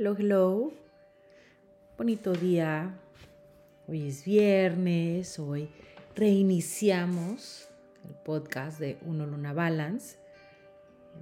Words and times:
Hello, 0.00 0.16
hello. 0.18 0.72
Bonito 1.98 2.32
día. 2.32 2.98
Hoy 3.86 4.08
es 4.08 4.24
viernes, 4.24 5.38
hoy 5.38 5.68
reiniciamos 6.16 7.68
el 8.08 8.14
podcast 8.14 8.80
de 8.80 8.96
Uno 9.04 9.26
Luna 9.26 9.52
Balance. 9.52 10.16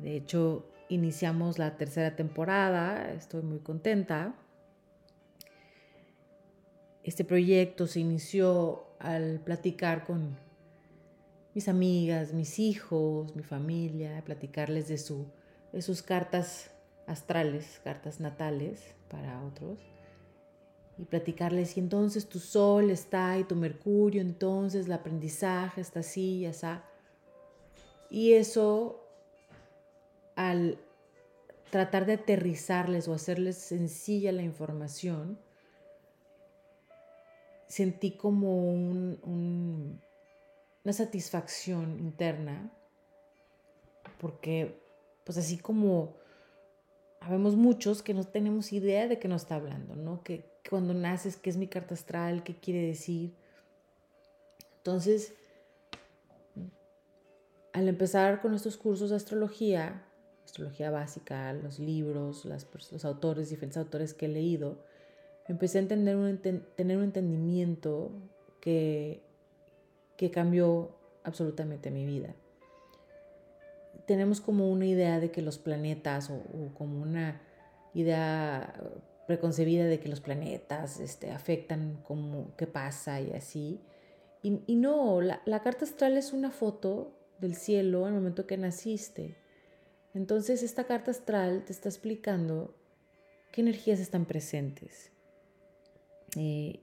De 0.01 0.15
hecho, 0.15 0.65
iniciamos 0.89 1.59
la 1.59 1.77
tercera 1.77 2.15
temporada, 2.15 3.13
estoy 3.15 3.43
muy 3.43 3.59
contenta. 3.59 4.37
Este 7.03 7.25
proyecto 7.25 7.89
se 7.89 7.99
inició 7.99 8.87
al 9.01 9.41
platicar 9.41 10.05
con 10.07 10.37
mis 11.53 11.69
amigas, 11.69 12.33
mis 12.33 12.61
hijos, 12.61 13.35
mi 13.35 13.43
familia, 13.43 14.23
platicarles 14.25 14.87
de, 14.87 14.99
su, 14.99 15.27
de 15.73 15.83
sus 15.83 16.01
cartas 16.01 16.71
astrales, 17.09 17.81
cartas 17.83 18.21
natales 18.21 18.95
para 19.11 19.43
otros, 19.43 19.81
y 20.99 21.05
platicarles, 21.05 21.77
y 21.77 21.81
entonces 21.81 22.29
tu 22.29 22.39
sol 22.39 22.91
está 22.91 23.39
y 23.39 23.45
tu 23.45 23.57
mercurio, 23.57 24.21
entonces 24.21 24.87
el 24.87 24.93
aprendizaje 24.93 25.81
está 25.81 26.01
así 26.01 26.39
y 26.39 26.47
así. 26.47 26.67
Y 28.11 28.33
eso, 28.33 29.01
al 30.35 30.79
tratar 31.71 32.05
de 32.07 32.15
aterrizarles 32.15 33.07
o 33.09 33.15
hacerles 33.15 33.57
sencilla 33.57 34.33
la 34.33 34.43
información, 34.43 35.39
sentí 37.69 38.13
como 38.13 38.71
un, 38.71 40.01
una 40.85 40.93
satisfacción 40.93 42.01
interna, 42.01 42.73
porque 44.21 44.81
pues 45.25 45.39
así 45.39 45.59
como 45.59 46.17
Habemos 47.21 47.57
muchos 47.57 48.03
que 48.03 48.15
no 48.15 48.25
tenemos 48.25 48.73
idea 48.73 49.09
de 49.09 49.19
qué 49.19 49.29
nos 49.29 49.43
está 49.43 49.57
hablando, 49.57 49.97
¿no? 49.97 50.23
Que, 50.23 50.45
cuando 50.69 50.93
naces, 50.93 51.37
qué 51.37 51.49
es 51.49 51.57
mi 51.57 51.67
carta 51.67 51.95
astral, 51.95 52.43
qué 52.43 52.55
quiere 52.55 52.87
decir. 52.87 53.33
Entonces, 54.77 55.35
al 57.73 57.89
empezar 57.89 58.41
con 58.41 58.55
estos 58.55 58.77
cursos 58.77 59.11
de 59.11 59.17
astrología, 59.17 60.05
astrología 60.45 60.91
básica, 60.91 61.53
los 61.55 61.79
libros, 61.79 62.45
los 62.45 63.05
autores, 63.05 63.49
diferentes 63.51 63.79
autores 63.79 64.13
que 64.15 64.27
he 64.27 64.29
leído, 64.29 64.85
empecé 65.47 65.79
a 65.79 65.83
entender 65.83 66.17
un, 66.17 66.39
tener 66.39 66.97
un 66.99 67.05
entendimiento 67.05 68.11
que, 68.61 69.23
que 70.17 70.31
cambió 70.31 70.91
absolutamente 71.25 71.91
mi 71.91 72.05
vida 72.05 72.35
tenemos 74.09 74.41
como 74.41 74.71
una 74.73 74.87
idea 74.87 75.21
de 75.21 75.31
que 75.31 75.43
los 75.43 75.59
planetas 75.59 76.31
o, 76.31 76.73
como 76.75 77.03
una 77.03 77.43
idea 77.93 78.75
preconcebida 79.27 79.85
de 79.85 80.01
que 80.01 80.09
los 80.09 80.23
planetas 80.23 80.99
este, 80.99 81.31
afectan 81.31 82.01
como 82.03 82.57
qué 82.57 82.67
pasa 82.67 83.21
y 83.21 83.33
así. 83.33 83.81
Y, 84.43 84.77
no, 84.77 85.21
la, 85.21 85.43
la, 85.45 85.61
carta 85.61 85.85
astral 85.85 86.17
es 86.17 86.33
una 86.33 86.51
foto 86.51 87.13
del 87.39 87.55
cielo 87.55 88.07
al 88.07 88.15
momento 88.15 88.47
que 88.47 88.57
naciste. 88.57 89.37
Entonces 90.15 90.63
esta 90.63 90.85
carta 90.85 91.11
astral 91.11 91.65
te 91.67 91.73
está 91.73 91.91
explicando 91.91 92.75
qué 93.53 93.61
energías 93.61 94.01
están 94.01 94.25
presentes. 94.25 95.13
Eh, 96.37 96.81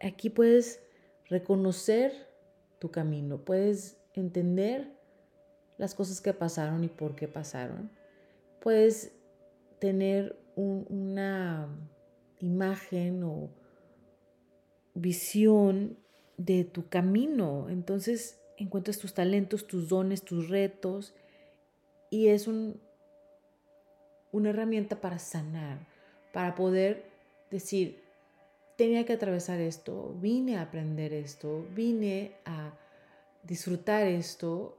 aquí 0.00 0.30
puedes 0.30 0.80
reconocer 1.26 2.12
tu 2.78 2.90
camino, 2.90 3.44
puedes 3.44 3.98
entender 4.14 4.97
las 5.78 5.94
cosas 5.94 6.20
que 6.20 6.34
pasaron 6.34 6.84
y 6.84 6.88
por 6.88 7.14
qué 7.14 7.28
pasaron. 7.28 7.90
Puedes 8.60 9.12
tener 9.78 10.36
una 10.56 11.68
imagen 12.40 13.22
o 13.22 13.48
visión 14.94 15.96
de 16.36 16.64
tu 16.64 16.88
camino. 16.88 17.68
Entonces 17.70 18.40
encuentras 18.56 18.98
tus 18.98 19.14
talentos, 19.14 19.66
tus 19.66 19.88
dones, 19.88 20.22
tus 20.22 20.48
retos 20.48 21.14
y 22.10 22.28
es 22.28 22.48
un, 22.48 22.80
una 24.32 24.50
herramienta 24.50 25.00
para 25.00 25.18
sanar, 25.18 25.86
para 26.32 26.54
poder 26.54 27.04
decir, 27.50 28.02
tenía 28.76 29.04
que 29.04 29.12
atravesar 29.12 29.60
esto, 29.60 30.14
vine 30.20 30.56
a 30.56 30.62
aprender 30.62 31.12
esto, 31.12 31.66
vine 31.74 32.32
a 32.44 32.72
disfrutar 33.44 34.06
esto 34.06 34.77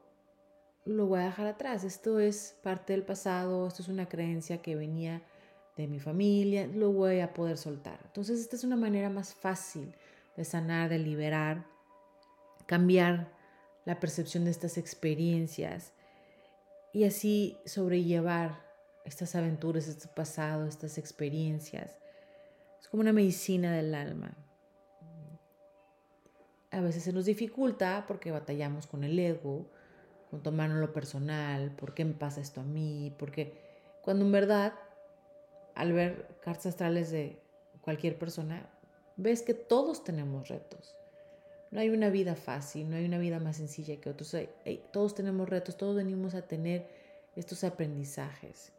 lo 0.85 1.06
voy 1.06 1.19
a 1.19 1.25
dejar 1.25 1.47
atrás. 1.47 1.84
Esto 1.84 2.19
es 2.19 2.57
parte 2.63 2.94
del 2.94 3.03
pasado, 3.03 3.67
esto 3.67 3.81
es 3.81 3.88
una 3.88 4.07
creencia 4.07 4.62
que 4.62 4.75
venía 4.75 5.22
de 5.78 5.88
mi 5.88 6.00
familia, 6.00 6.67
lo 6.67 6.91
voy 6.91 7.22
a 7.22 7.34
poder 7.34 7.57
soltar. 7.57 8.00
Entonces, 8.06 8.40
esta 8.40 8.56
es 8.56 8.63
una 8.63 8.75
manera 8.75 9.09
más 9.09 9.34
fácil 9.34 9.95
de 10.35 10.44
sanar, 10.44 10.89
de 10.89 11.00
liberar, 11.00 11.66
cambiar 12.66 13.31
la 13.85 14.00
percepción 14.00 14.44
de 14.44 14.51
estas 14.51 14.78
experiencias 14.78 15.94
y 16.94 17.06
así 17.06 17.57
sobrellevar 17.66 18.62
estas 19.06 19.35
aventuras, 19.35 19.88
este 19.88 20.07
pasado, 20.07 20.68
estas 20.68 20.97
experiencias. 20.97 21.97
Es 22.79 22.88
como 22.88 23.01
una 23.01 23.13
medicina 23.13 23.73
del 23.73 23.95
alma. 23.95 24.38
A 26.72 26.81
veces 26.81 27.03
se 27.03 27.13
nos 27.13 27.25
dificulta 27.25 28.06
porque 28.07 28.31
batallamos 28.31 28.85
con 28.85 29.03
el 29.03 29.18
ego, 29.18 29.72
con 30.29 30.44
tomarlo 30.44 30.75
lo 30.75 30.94
personal, 30.94 31.72
¿por 31.72 31.94
qué 31.94 32.06
me 32.06 32.13
pasa 32.13 32.41
esto 32.41 32.62
a 32.62 32.63
mí? 32.63 33.13
Porque 33.17 33.53
cuando 34.01 34.25
en 34.25 34.31
verdad, 34.31 34.73
al 35.75 35.94
ver 35.94 36.28
cartas 36.41 36.67
astrales 36.67 37.12
de 37.12 37.40
cualquier 37.81 38.17
persona, 38.17 38.69
ves 39.18 39.41
que 39.41 39.53
todos 39.53 40.03
tenemos 40.03 40.47
retos. 40.47 40.95
No 41.72 41.79
hay 41.79 41.89
una 41.89 42.09
vida 42.09 42.35
fácil, 42.35 42.89
no 42.89 42.95
hay 42.95 43.06
una 43.06 43.18
vida 43.18 43.39
más 43.39 43.57
sencilla 43.57 44.00
que 44.00 44.09
otros. 44.09 44.35
todos 44.91 45.16
tenemos 45.16 45.50
retos, 45.50 45.78
todos 45.78 45.95
venimos 45.95 46.35
a 46.35 46.41
tener 46.41 46.88
estos 47.35 47.63
aprendizajes. 47.63 48.72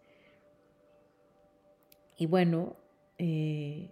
Y 2.16 2.26
bueno, 2.26 2.76
eh, 3.18 3.90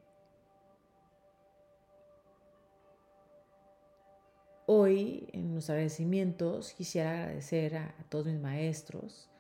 Hoy, 4.71 5.31
en 5.33 5.55
los 5.55 5.71
agradecimientos, 5.71 6.75
quisiera 6.75 7.23
agradecer 7.23 7.79
a, 7.79 7.95
todos 8.11 8.27
mis 8.27 8.39
maestros. 8.39 9.31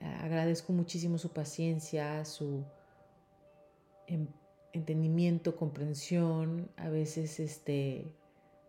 Agradezco 0.00 0.72
muchísimo 0.72 1.18
su 1.18 1.32
paciencia, 1.32 2.24
su 2.24 2.64
entendimiento, 4.72 5.54
comprensión, 5.54 6.68
a 6.76 6.88
veces 6.88 7.38
este 7.38 8.12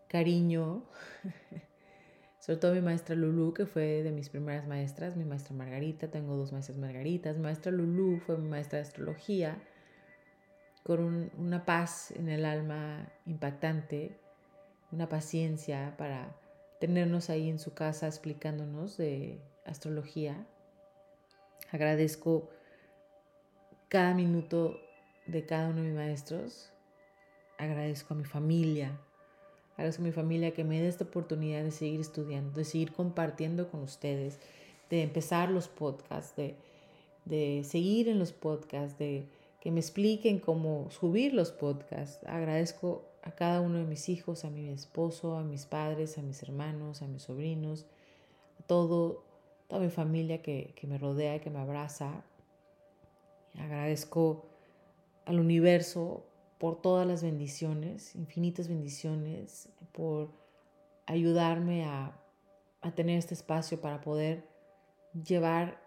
cariño. 0.07 0.83
Sobre 2.39 2.59
todo 2.59 2.75
mi 2.75 2.81
maestra 2.81 3.15
Lulu, 3.15 3.55
que 3.55 3.65
fue 3.65 4.03
de 4.03 4.11
mis 4.11 4.29
primeras 4.29 4.67
maestras, 4.67 5.15
mi 5.15 5.25
maestra 5.25 5.55
Margarita, 5.55 6.11
tengo 6.11 6.35
dos 6.35 6.51
maestras 6.51 6.77
Margaritas. 6.77 7.39
Maestra 7.39 7.71
Lulu 7.71 8.19
fue 8.19 8.37
mi 8.37 8.47
maestra 8.47 8.77
de 8.77 8.83
astrología, 8.83 9.57
con 10.83 11.31
una 11.39 11.65
paz 11.65 12.11
en 12.11 12.29
el 12.29 12.45
alma 12.45 13.11
impactante 13.25 14.23
una 14.91 15.09
paciencia 15.09 15.95
para 15.97 16.35
tenernos 16.79 17.29
ahí 17.29 17.49
en 17.49 17.59
su 17.59 17.73
casa 17.73 18.07
explicándonos 18.07 18.97
de 18.97 19.39
astrología. 19.65 20.45
Agradezco 21.71 22.49
cada 23.89 24.13
minuto 24.13 24.79
de 25.25 25.45
cada 25.45 25.69
uno 25.69 25.81
de 25.81 25.87
mis 25.87 25.95
maestros. 25.95 26.71
Agradezco 27.57 28.13
a 28.13 28.17
mi 28.17 28.25
familia. 28.25 28.99
Agradezco 29.73 30.03
a 30.03 30.05
mi 30.05 30.11
familia 30.11 30.51
que 30.53 30.63
me 30.63 30.81
dé 30.81 30.87
esta 30.87 31.05
oportunidad 31.05 31.63
de 31.63 31.71
seguir 31.71 31.99
estudiando, 31.99 32.51
de 32.51 32.65
seguir 32.65 32.93
compartiendo 32.93 33.69
con 33.69 33.81
ustedes, 33.81 34.39
de 34.89 35.01
empezar 35.01 35.49
los 35.49 35.67
podcasts, 35.67 36.35
de, 36.35 36.55
de 37.25 37.63
seguir 37.65 38.07
en 38.07 38.19
los 38.19 38.31
podcasts, 38.31 38.97
de 38.97 39.25
que 39.59 39.71
me 39.71 39.79
expliquen 39.79 40.39
cómo 40.39 40.89
subir 40.91 41.33
los 41.33 41.51
podcasts. 41.51 42.23
Agradezco 42.27 43.03
a 43.25 43.31
cada 43.31 43.59
uno 43.59 43.79
de 43.79 43.85
mis 43.85 44.07
hijos, 44.07 44.45
a 44.45 44.51
mi 44.51 44.69
esposo, 44.69 45.35
a 45.35 45.43
mis 45.43 45.65
padres, 45.65 46.17
a 46.17 46.21
mis 46.21 46.41
hermanos, 46.43 47.01
a 47.01 47.07
mis 47.07 47.23
sobrinos, 47.23 47.87
a 48.59 48.63
todo, 48.63 49.25
toda 49.67 49.81
mi 49.81 49.89
familia 49.89 50.43
que, 50.43 50.73
que 50.75 50.85
me 50.85 50.99
rodea, 50.99 51.41
que 51.41 51.49
me 51.49 51.59
abraza. 51.59 52.23
Agradezco 53.57 54.45
al 55.25 55.39
universo 55.39 56.23
por 56.59 56.81
todas 56.81 57.07
las 57.07 57.23
bendiciones, 57.23 58.15
infinitas 58.15 58.67
bendiciones, 58.67 59.69
por 59.91 60.29
ayudarme 61.07 61.85
a, 61.85 62.21
a 62.81 62.91
tener 62.93 63.17
este 63.17 63.33
espacio 63.33 63.81
para 63.81 64.01
poder 64.01 64.47
llevar 65.13 65.81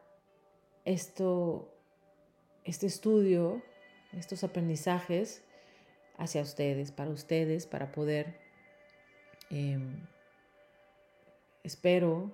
esto, 0.84 1.72
este 2.64 2.86
estudio, 2.86 3.62
estos 4.12 4.42
aprendizajes 4.42 5.44
hacia 6.18 6.42
ustedes, 6.42 6.92
para 6.92 7.10
ustedes, 7.10 7.66
para 7.66 7.92
poder, 7.92 8.36
em, 9.50 10.06
espero, 11.62 12.32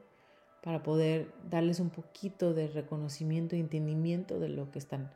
para 0.62 0.82
poder 0.82 1.31
darles 1.48 1.78
un 1.78 1.90
poquito 1.90 2.54
de 2.54 2.66
reconocimiento 2.69 3.54
y 3.54 3.60
entendimiento 3.60 4.40
de 4.40 4.48
lo 4.48 4.70
que 4.70 4.78
están 4.78 5.12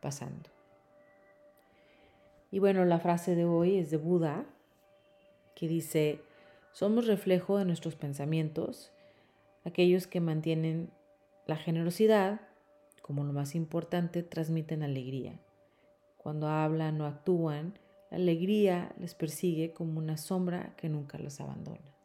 pasando. 0.00 0.50
Y 2.50 2.58
bueno, 2.58 2.84
la 2.84 2.98
frase 2.98 3.34
de 3.34 3.44
hoy 3.44 3.78
es 3.78 3.90
de 3.90 3.96
Buda, 3.96 4.44
que 5.54 5.68
dice, 5.68 6.20
somos 6.72 7.06
reflejo 7.06 7.58
de 7.58 7.64
nuestros 7.64 7.94
pensamientos, 7.94 8.92
aquellos 9.64 10.06
que 10.06 10.20
mantienen 10.20 10.90
la 11.46 11.56
generosidad 11.56 12.40
como 13.08 13.24
lo 13.24 13.32
más 13.32 13.54
importante, 13.54 14.22
transmiten 14.22 14.82
alegría. 14.82 15.40
Cuando 16.18 16.46
hablan 16.46 17.00
o 17.00 17.06
actúan, 17.06 17.72
la 18.10 18.16
alegría 18.16 18.94
les 18.98 19.14
persigue 19.14 19.72
como 19.72 19.98
una 19.98 20.16
sombra 20.16 20.74
que 20.76 20.88
nunca 20.88 21.18
los 21.18 21.40
abandona. 21.40 21.98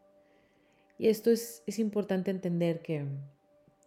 Y 0.98 1.08
esto 1.08 1.30
es, 1.30 1.62
importante 1.78 2.30
entender 2.30 2.80
que, 2.80 3.06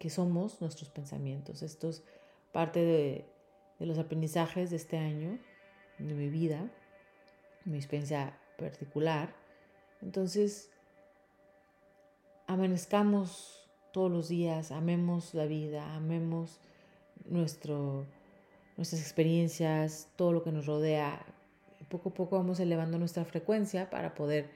somos 0.10 0.62
nuestros 0.62 0.90
pensamientos. 0.90 1.62
Esto 1.62 1.90
es 1.90 2.04
parte 2.52 2.80
de, 2.84 3.26
los 3.80 3.98
aprendizajes 3.98 4.72
de 4.72 4.76
este 4.76 4.98
año, 4.98 5.38
de 6.00 6.14
mi 6.14 6.30
vida, 6.30 6.70
mi 7.66 7.78
experiencia 7.78 8.38
particular. 8.58 9.36
Entonces, 10.02 10.70
amanezcamos 12.48 13.70
todos 13.92 14.12
los 14.12 14.28
días, 14.30 14.72
amemos 14.72 15.34
la 15.34 15.46
vida, 15.46 15.96
amemos 15.96 16.60
nuestro, 17.26 18.06
nuestras 18.76 19.02
experiencias, 19.02 20.10
todo 20.16 20.34
lo 20.34 20.44
que 20.44 20.52
nos 20.52 20.66
rodea. 20.66 21.26
Poco 21.90 22.10
a 22.10 22.14
poco 22.14 22.38
vamos 22.38 22.60
elevando 22.60 22.98
nuestra 22.98 23.26
frecuencia 23.26 23.90
para 23.90 24.14
poder 24.14 24.50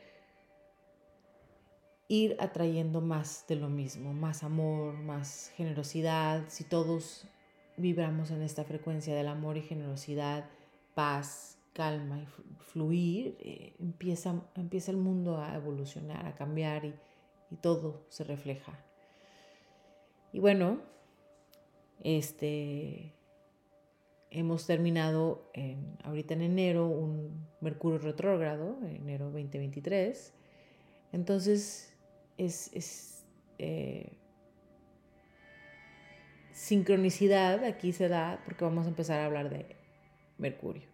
ir 2.07 2.36
atrayendo 2.39 3.00
más 3.00 3.45
de 3.48 3.56
lo 3.56 3.69
mismo, 3.69 4.13
más 4.13 4.44
amor, 4.44 4.94
más 4.95 5.51
generosidad. 5.56 6.44
Si 6.50 6.66
todos 6.66 7.25
vibramos 7.78 8.31
en 8.31 8.42
esta 8.42 8.66
frecuencia 8.66 9.16
del 9.16 9.28
amor 9.28 9.57
y 9.57 9.62
generosidad, 9.62 10.50
paz, 10.94 11.57
calma 11.74 12.19
y 12.19 12.25
fluir, 12.66 13.38
eh, 13.39 13.75
empieza, 13.80 14.44
empieza 14.56 14.92
el 14.92 14.98
mundo 14.98 15.38
a 15.38 15.56
evolucionar, 15.56 16.25
a 16.25 16.36
cambiar 16.36 16.84
y, 16.84 16.94
y 17.50 17.56
todo 17.56 18.06
se 18.10 18.25
refleja. 18.25 18.77
Y 20.34 20.39
bueno, 20.39 20.81
este, 22.04 23.13
hemos 24.31 24.66
terminado 24.66 25.51
en, 25.54 25.98
ahorita 26.04 26.33
en 26.33 26.42
enero 26.42 26.88
un 26.88 27.48
Mercurio 27.60 28.00
retrógrado, 28.00 28.80
enero 28.83 29.25
2023. 29.25 30.33
Entonces, 31.12 31.94
es, 32.38 33.24
eh, 33.60 34.13
sincronicidad 36.54 37.63
aquí 37.66 37.92
se 37.92 38.07
da 38.07 38.42
porque 38.45 38.63
vamos 38.63 38.86
a 38.86 38.89
empezar 38.89 39.19
a 39.19 39.25
hablar 39.25 39.50
de 39.50 39.75
Mercurio. 40.38 40.89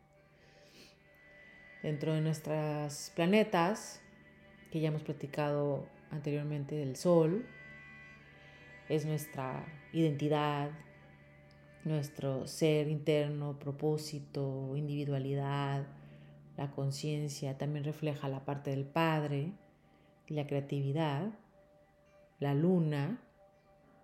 Dentro 1.83 2.13
de 2.13 2.21
nuestros 2.21 3.11
planetas, 3.15 4.01
que 4.71 4.81
ya 4.81 4.89
hemos 4.89 5.03
platicado 5.03 5.87
anteriormente 6.11 6.75
del 6.75 6.95
Sol, 6.95 7.45
es 8.89 9.05
nuestra 9.05 9.63
identidad, 9.93 10.71
nuestro 11.87 12.47
ser 12.47 12.87
interno, 12.87 13.57
propósito, 13.59 14.75
individualidad, 14.75 15.85
la 16.57 16.71
conciencia, 16.71 17.57
también 17.57 17.85
refleja 17.85 18.27
la 18.27 18.45
parte 18.45 18.71
del 18.71 18.85
Padre, 18.85 19.51
la 20.27 20.47
creatividad, 20.47 21.31
la 22.39 22.53
luna 22.53 23.21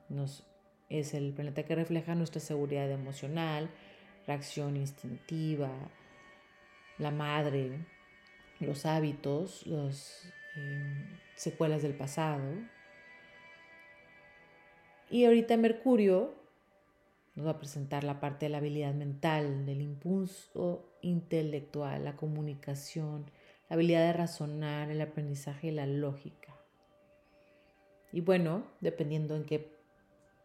nos, 0.10 0.46
es 0.90 1.14
el 1.14 1.34
planeta 1.34 1.64
que 1.64 1.76
refleja 1.76 2.16
nuestra 2.16 2.40
seguridad 2.40 2.90
emocional, 2.90 3.70
reacción 4.28 4.78
instintiva, 4.78 5.72
la 6.98 7.12
madre, 7.12 7.86
los 8.60 8.86
hábitos, 8.86 9.66
las 9.68 10.32
em, 10.56 11.18
secuelas 11.36 11.82
del 11.82 11.96
pasado. 11.96 12.44
Y 15.10 15.26
ahorita 15.26 15.58
Mercurio 15.58 16.43
nos 17.36 17.48
va 17.48 17.52
a 17.52 17.60
presentar 17.60 18.04
la 18.04 18.20
parte 18.20 18.46
de 18.46 18.50
la 18.50 18.60
habilidad 18.60 18.94
mental, 18.94 19.66
del 19.66 19.82
impulso 19.82 20.98
intelectual, 21.02 22.06
la 22.06 22.16
comunicación, 22.16 23.26
la 23.70 23.76
habilidad 23.76 24.06
de 24.06 24.14
razonar, 24.14 24.90
el 24.92 25.02
aprendizaje 25.02 25.68
y 25.68 25.72
la 25.72 25.88
lógica. 25.88 26.56
Y 28.12 28.22
bueno, 28.22 28.64
dependiendo 28.80 29.36
en 29.36 29.46
qué 29.46 29.76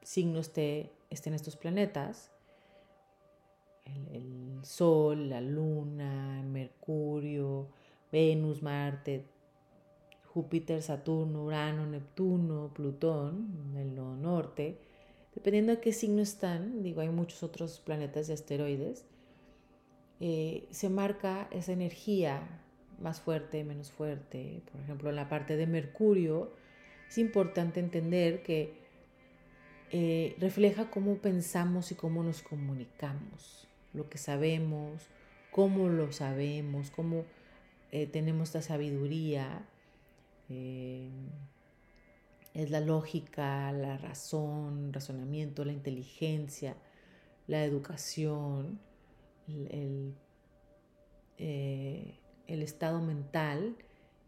signo 0.02 0.40
esté, 0.40 0.90
estén 1.10 1.34
estos 1.34 1.56
planetas, 1.56 2.32
el, 3.84 4.60
Sol, 4.62 5.28
la 5.28 5.40
Luna, 5.40 6.42
Mercurio, 6.42 7.68
Venus, 8.10 8.62
Marte, 8.62 9.24
Júpiter, 10.24 10.82
Saturno, 10.82 11.44
Urano, 11.44 11.86
Neptuno, 11.86 12.72
Plutón, 12.74 13.70
en 13.70 13.76
el 13.76 13.94
norte, 14.20 14.80
dependiendo 15.34 15.72
de 15.72 15.80
qué 15.80 15.92
signo 15.92 16.22
están, 16.22 16.82
digo, 16.82 17.00
hay 17.00 17.10
muchos 17.10 17.42
otros 17.42 17.80
planetas 17.80 18.28
y 18.28 18.32
asteroides, 18.32 19.04
eh, 20.20 20.66
se 20.70 20.88
marca 20.88 21.48
esa 21.50 21.72
energía 21.72 22.42
más 23.00 23.20
fuerte, 23.20 23.62
menos 23.64 23.92
fuerte. 23.92 24.62
Por 24.72 24.80
ejemplo, 24.80 25.10
en 25.10 25.16
la 25.16 25.28
parte 25.28 25.56
de 25.56 25.66
Mercurio, 25.66 26.52
es 27.08 27.18
importante 27.18 27.80
entender 27.80 28.42
que 28.42 28.74
eh, 29.90 30.36
refleja 30.38 30.90
cómo 30.90 31.16
pensamos 31.16 31.92
y 31.92 31.94
cómo 31.94 32.22
nos 32.22 32.42
comunicamos, 32.42 33.68
lo 33.94 34.10
que 34.10 34.18
sabemos, 34.18 35.08
cómo 35.50 35.88
lo 35.88 36.12
sabemos, 36.12 36.90
cómo 36.90 37.24
eh, 37.92 38.06
tenemos 38.06 38.48
esta 38.48 38.62
sabiduría. 38.62 39.64
Es 42.54 42.70
la 42.70 42.80
lógica, 42.80 43.70
la 43.72 43.96
razón, 43.98 44.92
razonamiento, 44.92 45.64
la 45.64 45.72
inteligencia, 45.72 46.76
la 47.46 47.64
educación, 47.64 48.80
el, 49.46 50.14
el 51.36 52.62
estado 52.62 53.00
mental 53.00 53.76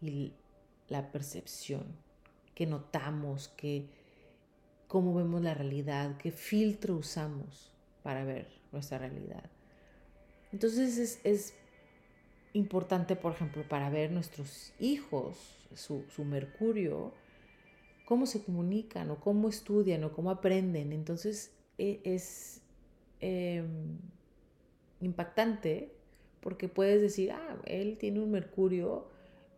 y 0.00 0.32
la 0.88 1.10
percepción. 1.10 1.84
Que 2.54 2.66
notamos, 2.66 3.48
que 3.48 3.88
cómo 4.90 5.14
vemos 5.14 5.40
la 5.40 5.54
realidad, 5.54 6.16
qué 6.18 6.32
filtro 6.32 6.96
usamos 6.96 7.72
para 8.02 8.24
ver 8.24 8.48
nuestra 8.72 8.98
realidad. 8.98 9.48
Entonces 10.52 10.98
es, 10.98 11.20
es 11.22 11.54
importante, 12.54 13.14
por 13.14 13.32
ejemplo, 13.32 13.62
para 13.68 13.88
ver 13.88 14.10
nuestros 14.10 14.72
hijos, 14.80 15.36
su, 15.74 16.04
su, 16.10 16.24
mercurio, 16.24 17.14
cómo 18.10 18.26
se 18.26 18.42
comunican 18.42 19.08
o 19.12 19.20
cómo 19.20 19.48
estudian 19.48 20.02
o 20.02 20.10
cómo 20.10 20.32
aprenden. 20.32 20.92
Entonces 20.92 21.52
e, 21.78 22.00
es 22.02 22.60
em, 23.20 23.98
impactante 25.00 25.92
porque 26.40 26.66
puedes 26.66 27.00
decir, 27.00 27.30
ah, 27.30 27.56
él 27.66 27.98
tiene 27.98 28.18
un 28.18 28.32
Mercurio 28.32 29.06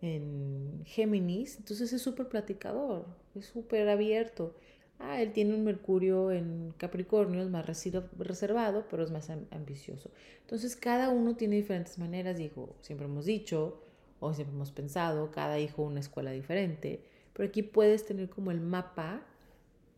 en 0.02 0.82
Géminis, 0.84 1.56
entonces 1.56 1.94
es 1.94 2.02
súper 2.02 2.28
platicador, 2.28 3.06
es 3.34 3.46
súper 3.46 3.88
abierto. 3.88 4.54
Ah, 4.98 5.22
él 5.22 5.32
tiene 5.32 5.54
un 5.54 5.64
Mercurio 5.64 6.30
en 6.30 6.74
Capricornio, 6.76 7.40
es 7.40 7.48
más 7.48 7.64
reservado, 7.64 8.84
pero 8.90 9.02
es 9.02 9.10
más 9.10 9.30
ambicioso. 9.30 10.10
Entonces 10.42 10.76
cada 10.76 11.08
uno 11.08 11.36
tiene 11.36 11.56
diferentes 11.56 11.98
maneras, 11.98 12.36
dijo, 12.36 12.76
siempre 12.82 13.06
hemos 13.06 13.24
dicho, 13.24 13.80
o 14.20 14.34
siempre 14.34 14.54
hemos 14.54 14.72
pensado, 14.72 15.30
cada 15.30 15.58
hijo 15.58 15.82
una 15.82 16.00
escuela 16.00 16.32
diferente, 16.32 17.00
pero 17.32 17.48
aquí 17.48 17.62
puedes 17.62 18.04
tener 18.04 18.28
como 18.28 18.50
el 18.50 18.60
mapa 18.60 19.22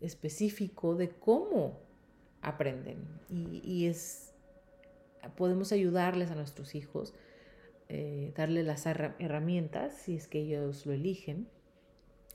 específico 0.01 0.95
de 0.95 1.11
cómo 1.11 1.79
aprenden. 2.43 2.99
Y, 3.31 3.61
y 3.65 3.87
es 3.87 4.35
podemos 5.31 5.73
ayudarles 5.73 6.31
a 6.31 6.35
nuestros 6.35 6.75
hijos, 6.75 7.15
eh, 7.89 8.33
darles 8.37 8.65
las 8.67 8.87
herramientas, 8.87 9.95
si 9.95 10.15
es 10.15 10.29
que 10.29 10.41
ellos 10.41 10.87
lo 10.87 10.93
eligen, 10.93 11.49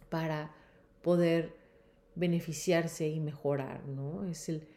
para 0.09 0.55
poder 1.01 1.53
beneficiarse 2.15 3.07
y 3.07 3.19
mejorar, 3.19 3.85
¿no? 3.87 4.27
Es 4.27 4.49
el, 4.49 4.67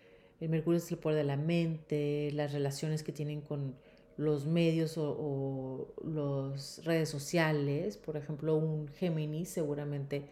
el 0.40 0.48
Mercurio 0.48 0.78
es 0.78 0.90
el 0.90 0.98
poder 0.98 1.18
de 1.18 1.24
la 1.24 1.36
mente, 1.36 2.30
las 2.32 2.52
relaciones 2.52 3.02
que 3.02 3.12
tienen 3.12 3.40
con 3.40 3.76
los 4.16 4.46
medios 4.46 4.94
o, 4.96 5.94
las 6.04 6.84
redes 6.84 7.08
sociales. 7.08 7.96
Por 7.96 8.16
ejemplo, 8.16 8.56
un 8.56 8.88
Géminis 8.88 9.48
seguramente 9.48 10.28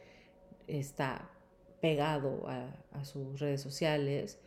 está 0.66 1.30
pegado 1.80 2.46
a, 2.48 3.04
sus 3.04 3.40
redes 3.40 3.60
sociales. 3.60 4.38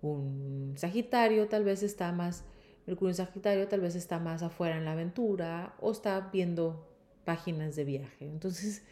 Un 0.00 0.74
Sagitario 0.76 1.48
tal 1.48 1.64
vez 1.64 1.82
está 1.82 2.12
más 2.12 2.44
Mercurio 2.86 3.14
Sagitario 3.14 3.68
tal 3.68 3.80
vez 3.80 3.94
está 3.94 4.18
más 4.18 4.42
afuera 4.42 4.76
en 4.76 4.84
la 4.84 4.92
aventura 4.92 5.76
o 5.80 5.92
está 5.92 6.30
viendo 6.32 6.88
páginas 7.24 7.76
de 7.76 7.84
viaje. 7.84 8.26
Entonces 8.26 8.82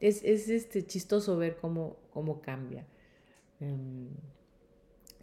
es, 0.00 0.22
es 0.22 0.48
este, 0.48 0.86
chistoso 0.86 1.36
ver 1.36 1.56
cómo, 1.56 1.96
cómo 2.12 2.40
cambia. 2.42 2.86
Em, 3.60 4.08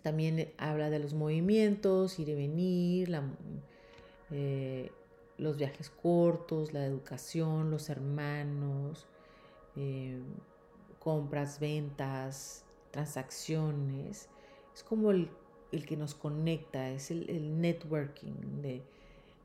también 0.01 0.51
habla 0.58 0.89
de 0.89 1.00
los 1.00 1.13
movimientos, 1.13 2.20
ir 2.20 2.29
y 2.29 2.36
venir, 2.36 3.10
eh, 4.32 4.91
los 5.38 5.58
viajes 5.58 5.89
cortos, 5.89 6.74
la 6.74 6.86
educación, 6.86 7.72
los 7.72 7.89
hermanos, 7.89 9.08
em, 9.75 10.24
compras, 11.00 11.60
ventas, 11.60 12.65
transacciones. 12.91 14.29
Es 14.74 14.84
como 14.84 15.12
el, 15.12 15.29
que 15.86 15.98
nos 15.98 16.15
conecta, 16.15 16.89
es 16.89 17.12
el, 17.12 17.60
networking 17.60 18.62
de, 18.62 18.82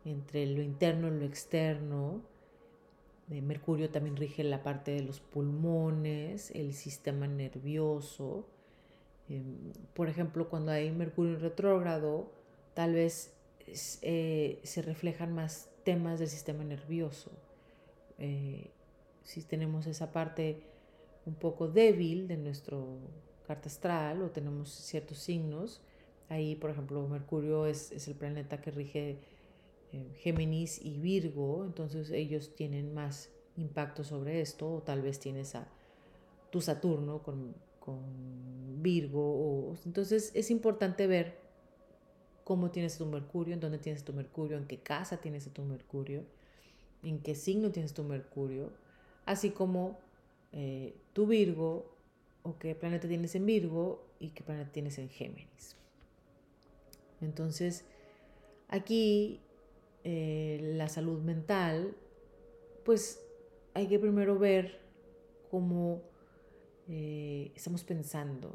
entre 0.05 0.47
lo 0.47 0.63
interno 0.63 1.09
y 1.09 1.19
lo 1.19 1.25
externo. 1.25 2.23
Mercurio 3.29 3.91
también 3.91 4.17
rige 4.17 4.43
la 4.43 4.63
parte 4.63 4.91
de 4.93 5.03
los 5.03 5.21
pulmones, 5.21 6.51
el 6.53 6.73
sistema 6.73 7.29
nervioso. 7.29 8.45
Em, 9.29 9.73
por 9.95 10.09
ejemplo, 10.09 10.49
cuando 10.49 10.73
hay 10.73 10.91
Mercurio 10.91 11.39
retrógrado, 11.39 12.31
tal 12.75 12.95
vez 12.95 13.33
eh, 14.03 14.61
se 14.63 14.83
reflejan 14.83 15.35
más 15.35 15.71
temas 15.85 16.19
del 16.19 16.29
sistema 16.29 16.65
nervioso. 16.65 17.31
Eh, 18.19 18.71
si 19.23 19.43
tenemos 19.43 19.87
esa 19.87 20.13
parte 20.13 20.63
un 21.27 21.35
poco 21.35 21.69
débil 21.69 22.29
de 22.29 22.37
nuestro 22.37 22.99
carta 23.47 23.69
astral 23.69 24.23
o 24.23 24.31
tenemos 24.31 24.71
ciertos 24.71 25.19
signos, 25.19 25.83
ahí 26.29 26.55
por 26.55 26.71
ejemplo 26.71 27.07
Mercurio 27.09 27.67
es, 27.67 28.07
el 28.07 28.15
planeta 28.15 28.61
que 28.61 28.71
rige 28.71 29.19
eh, 29.93 30.13
Géminis 30.19 30.81
y 30.85 30.99
Virgo, 30.99 31.65
entonces 31.65 32.11
ellos 32.11 32.55
tienen 32.55 32.95
más 32.95 33.31
impacto 33.57 34.05
sobre 34.05 34.41
esto, 34.41 34.73
o 34.73 34.83
tal 34.83 35.03
vez 35.03 35.19
tienes 35.19 35.55
a 35.55 35.69
tu 36.51 36.61
Saturno 36.61 37.23
con, 37.23 37.55
con 37.81 38.83
Virgo, 38.83 39.21
o, 39.21 39.77
entonces 39.85 40.31
es 40.35 40.51
importante 40.51 41.07
ver 41.07 41.50
cómo 42.51 42.73
tienes 42.73 42.99
tu 42.99 43.07
Mercurio, 43.07 43.55
en 43.55 43.61
dónde 43.61 43.79
tienes 43.79 44.03
tu 44.03 44.13
Mercurio, 44.13 44.57
en 44.57 44.67
qué 44.67 44.79
casa 44.79 45.19
tienes 45.19 45.49
tu 45.53 45.63
Mercurio, 45.63 46.25
en 47.05 47.21
qué 47.21 47.37
signo 47.37 47.71
tienes 47.71 47.95
tu 47.95 48.03
Mercurio, 48.03 48.73
así 49.25 49.51
como 49.51 50.01
eh, 50.51 50.97
tu 51.13 51.29
Virgo 51.29 51.95
o 52.43 52.59
qué 52.59 52.75
planeta 52.75 53.07
tienes 53.07 53.37
en 53.37 53.47
Virgo 53.47 54.05
y 54.19 54.31
qué 54.31 54.43
planeta 54.43 54.73
tienes 54.73 54.99
en 54.99 55.11
Géminis. 55.11 55.77
Entonces, 57.21 57.85
aquí 58.67 59.39
eh, 60.03 60.59
la 60.75 60.89
salud 60.89 61.21
mental, 61.21 61.95
pues 62.85 63.25
hay 63.75 63.87
que 63.87 64.01
primero 64.01 64.41
ver 64.41 64.81
cómo 65.53 66.03
eh, 66.93 67.53
estamos 67.55 67.85
pensando, 67.85 68.53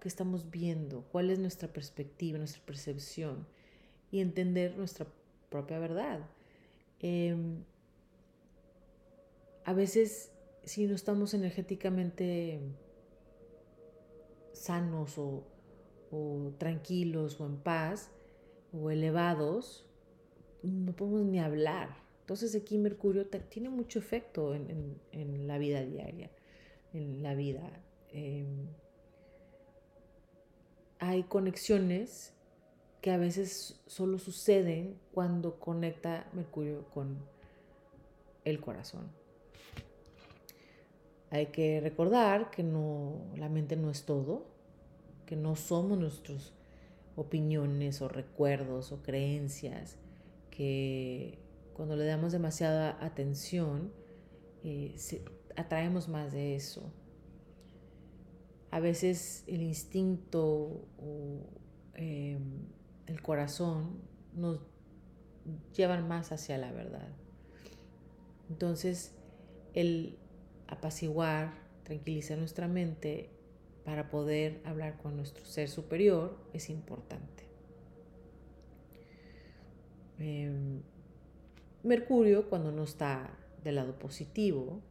qué 0.00 0.08
estamos 0.08 0.50
viendo, 0.50 1.04
cuál 1.12 1.30
es 1.30 1.38
nuestra 1.38 1.68
perspectiva, 1.68 2.36
nuestra 2.36 2.60
percepción 2.66 3.46
y 4.10 4.18
entender 4.18 4.76
nuestra 4.76 5.06
propia 5.48 5.78
verdad. 5.78 6.20
Em, 6.98 7.62
a 9.64 9.72
veces, 9.72 10.32
si 10.64 10.86
no 10.86 10.96
estamos 10.96 11.32
energéticamente 11.32 12.60
sanos 14.52 15.16
o 15.18 15.44
tranquilos 16.58 17.40
o 17.40 17.46
en 17.46 17.56
paz 17.56 18.10
o 18.72 18.90
elevados, 18.90 19.86
no 20.62 20.94
podemos 20.94 21.24
ni 21.24 21.38
hablar. 21.38 22.00
Entonces 22.30 22.54
aquí 22.54 22.78
Mercurio 22.78 23.26
tiene 23.26 23.70
mucho 23.70 23.98
efecto 23.98 24.54
en, 24.54 25.48
la 25.48 25.58
vida 25.58 25.84
diaria, 25.84 26.30
en 26.92 27.22
la 27.22 27.34
vida. 27.34 27.70
Em, 28.12 28.68
hay 30.98 31.22
conexiones 31.24 32.34
que 33.00 33.10
a 33.10 33.16
veces 33.16 33.80
solo 33.86 34.18
suceden 34.18 34.98
cuando 35.12 35.58
conecta 35.58 36.28
Mercurio 36.32 36.84
con 36.90 37.18
el 38.44 38.60
corazón. 38.60 39.10
Hay 41.30 41.46
que 41.46 41.80
recordar 41.80 42.50
que 42.50 42.62
no, 42.62 43.14
la 43.36 43.48
mente 43.48 43.76
no 43.76 43.90
es 43.90 44.04
todo, 44.04 44.46
que 45.26 45.36
no 45.36 45.54
somos 45.56 45.96
nuestras 45.96 46.52
opiniones 47.16 48.02
o 48.02 48.08
recuerdos 48.08 48.92
o 48.92 49.02
creencias, 49.02 49.96
que 50.50 51.38
cuando 51.72 51.96
le 51.96 52.04
damos 52.04 52.32
demasiada 52.32 52.98
atención, 53.00 53.92
eh, 54.64 54.94
atraemos 55.60 56.08
más 56.08 56.32
de 56.32 56.56
eso. 56.56 56.92
A 58.70 58.80
veces 58.80 59.44
el 59.46 59.62
instinto 59.62 60.42
o 60.98 61.46
em, 61.94 62.66
el 63.06 63.22
corazón 63.22 64.00
nos 64.34 64.60
llevan 65.74 66.06
más 66.06 66.32
hacia 66.32 66.58
la 66.58 66.70
verdad. 66.70 67.08
Entonces, 68.48 69.14
el 69.74 70.18
apaciguar, 70.66 71.54
tranquilizar 71.84 72.38
nuestra 72.38 72.68
mente 72.68 73.30
para 73.84 74.08
poder 74.08 74.60
hablar 74.64 74.98
con 74.98 75.16
nuestro 75.16 75.44
ser 75.44 75.68
superior 75.68 76.36
es 76.52 76.70
importante. 76.70 77.44
Em, 80.18 80.82
Mercurio, 81.82 82.48
cuando 82.50 82.72
no 82.72 82.84
está 82.84 83.30
del 83.64 83.76
lado 83.76 83.98
positivo, 83.98 84.82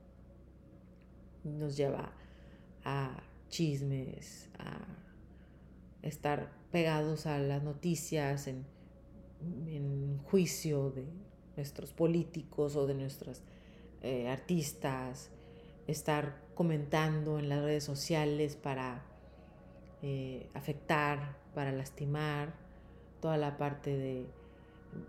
nos 1.44 1.78
lleva 1.78 2.12
a 2.84 3.24
chismes, 3.50 4.50
a 4.60 4.86
estar 6.02 6.52
pegados 6.72 7.26
a 7.26 7.40
las 7.40 7.64
noticias 7.64 8.48
en, 8.48 8.66
juicio 10.26 10.92
de 10.92 11.06
nuestros 11.56 11.92
políticos 11.94 12.76
o 12.76 12.86
de 12.86 12.94
nuestros 12.94 13.42
eh, 14.02 14.28
artistas, 14.28 15.32
estar 15.88 16.44
comentando 16.54 17.40
en 17.40 17.50
las 17.50 17.64
redes 17.64 17.84
sociales 17.84 18.56
para 18.56 19.06
eh, 20.02 20.50
afectar, 20.54 21.38
para 21.56 21.72
lastimar, 21.72 22.54
toda 23.22 23.38
la 23.38 23.58
parte 23.58 23.98
de 23.98 24.26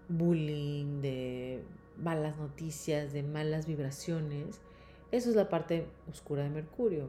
bullying, 0.09 1.01
de 1.01 1.63
malas 1.97 2.37
noticias, 2.39 3.13
de 3.13 3.23
malas 3.23 3.67
vibraciones. 3.67 4.61
Eso 5.13 5.31
es 5.31 5.37
la 5.37 5.49
parte 5.49 5.87
oscura 6.09 6.45
de 6.45 6.51
Mercurio. 6.51 7.09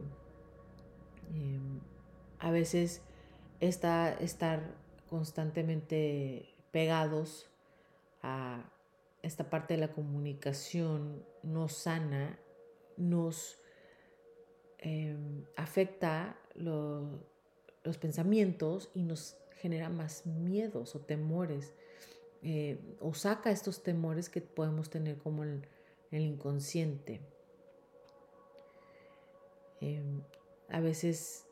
Em, 1.33 1.79
a 2.39 2.51
veces 2.51 3.01
está 3.59 4.13
estar 4.13 4.75
constantemente 5.09 6.55
pegados 6.71 7.49
a 8.23 8.63
esta 9.21 9.49
parte 9.49 9.75
de 9.75 9.79
la 9.79 9.91
comunicación 9.91 11.23
no 11.43 11.67
sana 11.67 12.39
nos 12.97 13.59
em, 14.79 15.45
afecta 15.55 16.37
los 16.55 17.97
pensamientos 17.99 18.89
y 18.93 19.03
nos 19.03 19.37
genera 19.57 19.89
más 19.89 20.25
miedos 20.25 20.95
o 20.95 21.01
temores 21.01 21.73
eh, 22.41 22.79
o 22.99 23.13
saca 23.13 23.51
estos 23.51 23.83
temores 23.83 24.29
que 24.29 24.41
podemos 24.41 24.89
tener 24.89 25.17
como 25.19 25.43
el, 25.43 25.67
el 26.09 26.23
inconsciente. 26.23 27.21
Em, 29.81 30.21
a 30.69 30.79
veces 30.79 31.45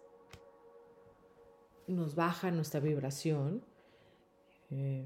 nos 1.87 2.15
baja 2.15 2.51
nuestra 2.51 2.79
vibración, 2.79 3.63
em, 4.69 5.05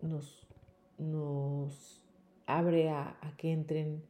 nos, 0.00 0.46
nos, 0.98 2.02
abre 2.46 2.90
a, 2.90 3.16
que 3.36 3.52
entren 3.52 4.02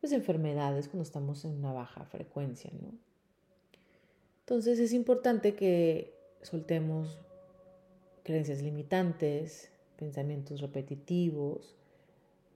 pues, 0.00 0.12
enfermedades 0.12 0.88
cuando 0.88 1.02
estamos 1.02 1.44
en 1.44 1.58
una 1.58 1.72
baja 1.72 2.04
frecuencia. 2.04 2.70
Entonces 4.40 4.78
es 4.78 4.92
importante 4.92 5.54
que 5.54 6.14
soltemos 6.42 7.18
creencias 8.22 8.62
limitantes, 8.62 9.70
pensamientos 9.96 10.60
repetitivos, 10.60 11.76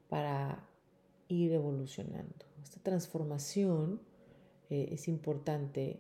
para 0.09 0.65
ir 1.29 1.53
evolucionando. 1.53 2.47
Esta 2.63 2.81
transformación 2.81 4.01
eh, 4.71 4.89
es 4.93 5.09
importante 5.09 5.99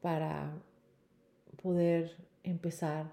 para 0.00 0.62
poder 1.62 2.16
empezar 2.42 3.12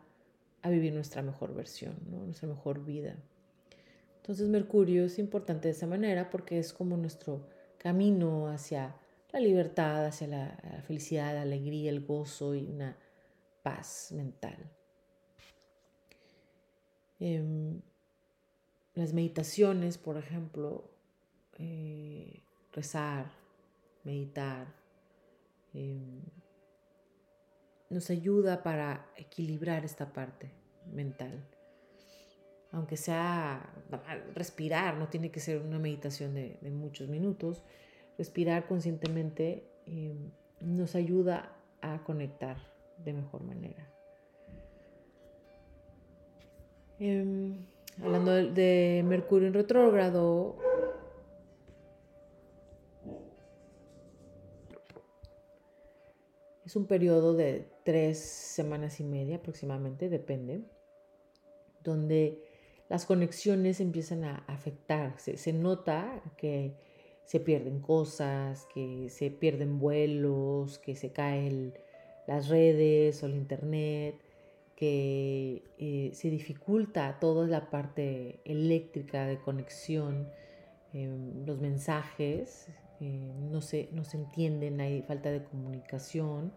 a 0.62 0.70
vivir 0.70 0.94
nuestra 0.94 1.22
mejor 1.22 1.54
versión, 1.54 1.96
nuestra 2.10 2.48
mejor 2.48 2.84
vida. 2.84 3.16
Entonces 4.18 4.48
Mercurio 4.50 5.06
es 5.06 5.20
importante 5.20 5.70
de 5.70 5.74
esa 5.74 5.88
manera 5.88 6.30
porque 6.30 6.60
es 6.60 6.74
como 6.74 6.98
nuestro 6.98 7.48
camino 7.78 8.50
hacia 8.50 8.96
la 9.32 9.40
libertad, 9.40 10.06
hacia 10.06 10.28
la 10.28 10.84
felicidad, 10.86 11.34
la 11.34 11.44
alegría, 11.44 11.90
el 11.90 12.06
gozo 12.06 12.54
y 12.54 12.68
una 12.68 12.98
paz 13.64 14.12
mental. 14.12 14.58
Em, 17.20 17.82
las 18.94 19.14
meditaciones, 19.14 19.98
por 19.98 20.18
ejemplo, 20.18 20.90
eh, 21.58 22.42
rezar, 22.74 23.32
meditar, 24.08 24.74
em, 25.74 26.22
nos 27.90 28.10
ayuda 28.10 28.64
para 28.64 29.12
equilibrar 29.18 29.84
esta 29.84 30.14
parte 30.14 30.50
mental. 30.94 31.46
Aunque 32.72 32.96
sea 32.96 33.74
respirar, 34.34 34.96
no 34.98 35.08
tiene 35.10 35.30
que 35.30 35.42
ser 35.42 35.62
una 35.62 35.80
meditación 35.80 36.34
de, 36.36 36.58
muchos 36.72 37.10
minutos, 37.10 37.64
respirar 38.18 38.66
conscientemente 38.68 39.64
eh, 39.86 40.16
nos 40.62 40.96
ayuda 40.96 41.54
a 41.82 42.04
conectar 42.04 42.58
de 43.04 43.14
mejor 43.14 43.44
manera. 43.44 43.90
Em, 47.00 47.58
hablando 48.02 48.32
de 48.32 49.04
Mercurio 49.06 49.48
en 49.48 49.54
retrógrado, 49.54 50.58
Es 56.68 56.76
un 56.76 56.86
periodo 56.86 57.34
de 57.34 57.66
tres 57.86 58.20
semanas 58.20 59.00
y 59.00 59.06
media 59.06 59.38
aproximadamente, 59.38 60.10
depende, 60.10 60.66
donde 61.82 62.44
las 62.90 63.06
conexiones 63.06 63.80
empiezan 63.80 64.26
a 64.26 64.44
afectar. 64.48 65.18
Se, 65.18 65.54
nota 65.54 66.22
que 66.36 66.76
se 67.24 67.40
pierden 67.40 67.80
cosas, 67.80 68.68
que 68.74 69.08
se 69.10 69.32
pierden 69.32 69.80
vuelos, 69.80 70.78
que 70.78 70.98
se 70.98 71.14
caen 71.14 71.74
las 72.28 72.50
redes 72.50 73.24
o 73.24 73.28
el 73.28 73.36
internet, 73.36 74.16
que 74.76 75.64
eh, 75.78 76.10
se 76.12 76.30
dificulta 76.30 77.18
toda 77.22 77.48
la 77.48 77.70
parte 77.70 78.42
eléctrica 78.44 79.26
de 79.26 79.40
conexión, 79.40 80.30
em, 80.92 81.46
los 81.46 81.62
mensajes 81.62 82.68
eh, 83.00 83.32
no, 83.52 83.62
se, 83.62 83.90
no 83.92 84.04
se 84.04 84.18
entienden, 84.18 84.82
hay 84.82 85.02
falta 85.04 85.30
de 85.30 85.44
comunicación, 85.44 86.52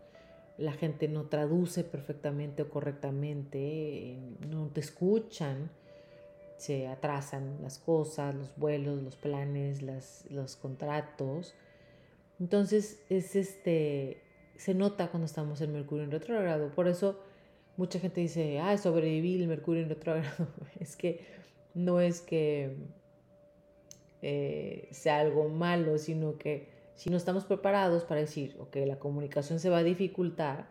la 0.56 0.72
gente 0.72 1.08
no 1.08 1.26
traduce 1.26 1.84
perfectamente 1.84 2.62
o 2.62 2.70
correctamente, 2.70 3.58
eh, 4.12 4.18
no 4.48 4.68
te 4.68 4.80
escuchan, 4.80 5.70
se 6.56 6.88
atrasan 6.88 7.62
las 7.62 7.78
cosas, 7.78 8.34
los 8.34 8.54
vuelos, 8.56 9.02
los 9.02 9.16
planes, 9.16 9.82
los 10.30 10.56
contratos. 10.56 11.54
Entonces 12.38 13.00
es 13.08 13.36
este, 13.36 14.22
se 14.56 14.74
nota 14.74 15.08
cuando 15.08 15.24
estamos 15.24 15.60
en 15.62 15.72
Mercurio 15.72 16.04
en 16.04 16.10
retrogrado. 16.10 16.70
Por 16.70 16.86
eso 16.86 17.18
mucha 17.78 17.98
gente 17.98 18.20
dice, 18.20 18.60
ah, 18.60 18.76
sobreviví 18.76 19.40
el 19.40 19.48
Mercurio 19.48 19.82
en 19.82 19.88
retrogrado. 19.88 20.48
es 20.80 20.96
que 20.96 21.24
no 21.72 22.00
es 22.00 22.20
que 22.20 22.76
eh, 24.22 24.88
sea 24.90 25.20
algo 25.20 25.48
malo, 25.48 25.98
sino 25.98 26.36
que 26.36 26.68
si 26.94 27.08
no 27.08 27.16
estamos 27.16 27.44
preparados 27.44 28.04
para 28.04 28.20
decir, 28.20 28.56
ok, 28.58 28.76
la 28.86 28.98
comunicación 28.98 29.58
se 29.58 29.70
va 29.70 29.78
a 29.78 29.82
dificultar, 29.82 30.68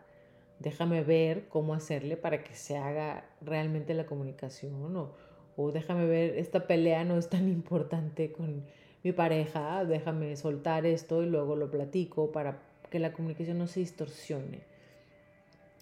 déjame 0.60 1.02
ver 1.02 1.48
cómo 1.48 1.74
hacerle 1.74 2.16
para 2.16 2.44
que 2.44 2.54
se 2.54 2.76
haga 2.76 3.24
realmente 3.40 3.94
la 3.94 4.06
comunicación 4.06 5.12
o, 5.56 5.72
déjame 5.72 6.06
ver, 6.06 6.38
esta 6.38 6.66
pelea 6.66 7.04
no 7.04 7.18
es 7.18 7.28
tan 7.28 7.48
importante 7.52 8.30
con 8.30 8.64
mi 9.02 9.12
pareja, 9.12 9.84
déjame 9.84 10.36
soltar 10.36 10.86
esto 10.86 11.22
y 11.22 11.26
luego 11.26 11.56
lo 11.56 11.70
platico 11.70 12.30
para 12.30 12.62
que 12.90 12.98
la 12.98 13.12
comunicación 13.12 13.58
no 13.58 13.66
se 13.66 13.80
distorsione. 13.80 14.60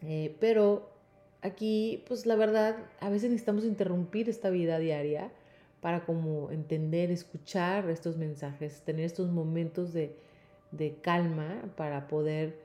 Eh, 0.06 0.36
pero 0.40 0.88
aquí, 1.42 2.04
pues 2.06 2.24
la 2.24 2.36
verdad, 2.36 2.76
a 3.00 3.10
veces 3.10 3.30
necesitamos 3.30 3.64
interrumpir 3.64 4.28
esta 4.28 4.50
vida 4.50 4.78
diaria 4.78 5.30
para 5.80 6.04
como 6.04 6.50
entender, 6.50 7.10
escuchar 7.10 7.88
estos 7.90 8.16
mensajes, 8.16 8.82
tener 8.82 9.04
estos 9.04 9.30
momentos 9.30 9.92
de, 9.92 10.16
calma 11.02 11.62
para 11.76 12.08
poder 12.08 12.58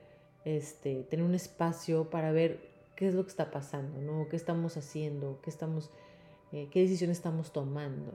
este, 0.46 1.04
tener 1.04 1.26
un 1.26 1.36
espacio 1.36 2.10
para 2.10 2.32
ver 2.32 2.60
qué 2.96 3.08
es 3.08 3.14
lo 3.14 3.24
que 3.24 3.30
está 3.30 3.52
pasando, 3.52 4.02
¿no? 4.02 4.28
¿Qué 4.30 4.36
estamos 4.36 4.78
haciendo? 4.78 5.40
¿Qué, 5.42 5.50
estamos, 5.50 5.90
eh, 6.52 6.68
qué 6.72 6.82
decisiones 6.82 7.18
estamos 7.18 7.54
tomando? 7.54 8.12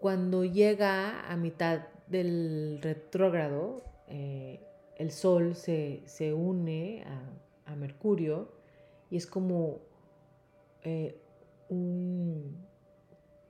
Cuando 0.00 0.44
llega 0.44 1.28
a 1.30 1.36
mitad 1.36 1.88
del 2.06 2.78
retrógrado, 2.82 3.82
eh, 4.08 4.60
el 4.96 5.10
Sol 5.10 5.54
se, 5.54 6.04
une 6.34 7.04
a, 7.04 7.74
Mercurio 7.74 8.52
y 9.10 9.16
es 9.16 9.26
como 9.26 9.80
eh, 10.82 11.20
un 11.68 12.65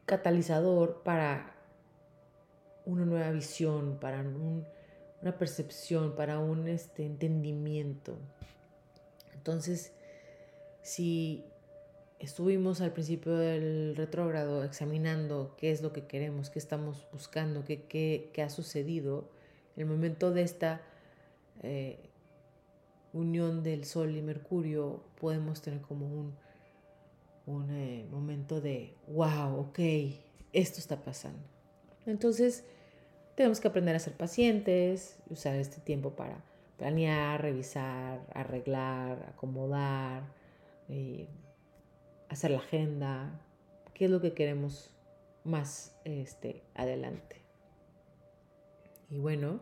catalizador 0.06 1.02
para 1.02 1.54
una 2.84 3.04
nueva 3.04 3.30
visión, 3.32 3.98
para 4.00 4.20
una 4.20 5.36
percepción, 5.36 6.14
para 6.14 6.38
un 6.38 6.68
este, 6.68 7.04
entendimiento. 7.04 8.16
Entonces, 9.34 9.92
si 10.82 11.44
estuvimos 12.20 12.80
al 12.80 12.92
principio 12.92 13.36
del 13.36 13.96
retrógrado 13.96 14.64
examinando 14.64 15.54
qué 15.58 15.72
es 15.72 15.82
lo 15.82 15.92
que 15.92 16.06
queremos, 16.06 16.48
qué 16.48 16.60
estamos 16.60 17.06
buscando, 17.12 17.64
qué, 17.64 17.86
qué, 18.32 18.42
ha 18.42 18.48
sucedido, 18.48 19.28
el 19.76 19.86
momento 19.86 20.30
de 20.30 20.42
esta 20.42 20.80
eh, 21.62 21.98
unión 23.12 23.62
del 23.62 23.84
Sol 23.84 24.16
y 24.16 24.22
Mercurio 24.22 25.02
podemos 25.20 25.60
tener 25.60 25.80
como 25.80 26.06
un 26.06 26.36
un 27.46 27.70
eh, 27.70 28.06
momento 28.10 28.60
de, 28.60 28.94
wow, 29.08 29.60
ok, 29.60 29.78
esto 30.52 30.80
está 30.80 31.02
pasando. 31.02 31.42
Entonces, 32.04 32.64
tenemos 33.34 33.60
que 33.60 33.68
aprender 33.68 33.94
a 33.94 33.98
ser 33.98 34.14
pacientes, 34.14 35.18
usar 35.30 35.56
este 35.56 35.80
tiempo 35.80 36.10
para 36.10 36.42
planear, 36.76 37.40
revisar, 37.40 38.26
arreglar, 38.34 39.26
acomodar, 39.28 40.22
eh, 40.88 41.28
hacer 42.28 42.50
la 42.50 42.58
agenda, 42.58 43.40
qué 43.94 44.06
es 44.06 44.10
lo 44.10 44.20
que 44.20 44.32
queremos 44.32 44.90
más 45.44 45.96
este, 46.04 46.62
adelante. 46.74 47.36
Y 49.10 49.18
bueno, 49.18 49.60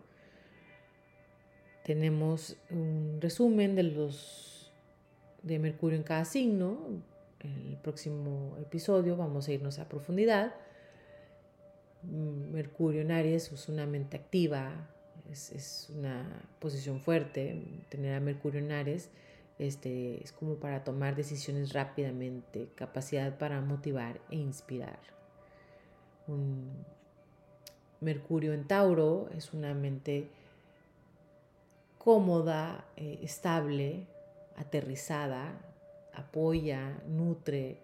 tenemos 1.85 2.57
un 2.71 3.19
resumen 3.21 3.77
de 3.77 3.83
los 3.83 4.73
de 5.43 5.59
Mercurio 5.59 5.99
en 5.99 6.05
cada 6.05 6.25
signo, 6.25 6.79
el 7.45 7.77
próximo 7.83 8.57
episodio 8.59 9.17
vamos 9.17 9.49
a 9.49 9.53
irnos 9.53 9.79
a 9.79 9.89
profundidad. 9.89 10.55
Mercurio 12.03 13.03
en 13.03 13.13
Aries 13.13 13.53
es 13.53 13.69
una 13.69 13.87
mente 13.87 14.17
activa, 14.17 14.91
es, 15.31 15.91
una 15.95 16.27
posición 16.59 17.01
fuerte. 17.01 17.63
Tener 17.89 18.15
a 18.15 18.21
Mercurio 18.21 18.61
en 18.61 18.73
Aries 18.73 19.11
este, 19.59 20.23
es 20.23 20.33
como 20.33 20.57
para 20.57 20.85
tomar 20.85 21.15
decisiones 21.15 21.73
rápidamente, 21.73 22.69
capacidad 22.75 23.39
para 23.39 23.61
motivar 23.61 24.21
e 24.31 24.37
inspirar. 24.37 24.99
Mercurio 28.01 28.53
en 28.53 28.67
Tauro 28.67 29.29
es 29.37 29.53
una 29.53 29.75
mente 29.75 30.29
cómoda, 31.99 32.87
eh, 32.97 33.21
estable, 33.23 34.07
aterrizada, 34.57 35.59
apoya, 36.17 37.03
nutre 37.09 37.79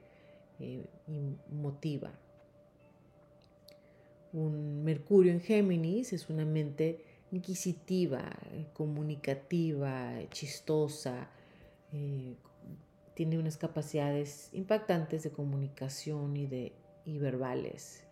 eh, 0.58 0.84
y 1.08 1.54
motiva. 1.54 2.12
Un 4.32 4.84
Mercurio 4.84 5.32
en 5.32 5.40
Géminis 5.40 6.12
es 6.12 6.28
una 6.30 6.44
mente 6.44 7.04
inquisitiva, 7.32 8.30
comunicativa, 8.74 10.12
chistosa, 10.30 11.28
eh, 11.92 12.36
tiene 13.14 13.38
unas 13.38 13.56
capacidades 13.56 14.48
impactantes 14.52 15.24
de 15.24 15.30
comunicación 15.30 16.36
y, 16.36 16.46
de, 16.46 16.72
verbales. 17.04 18.04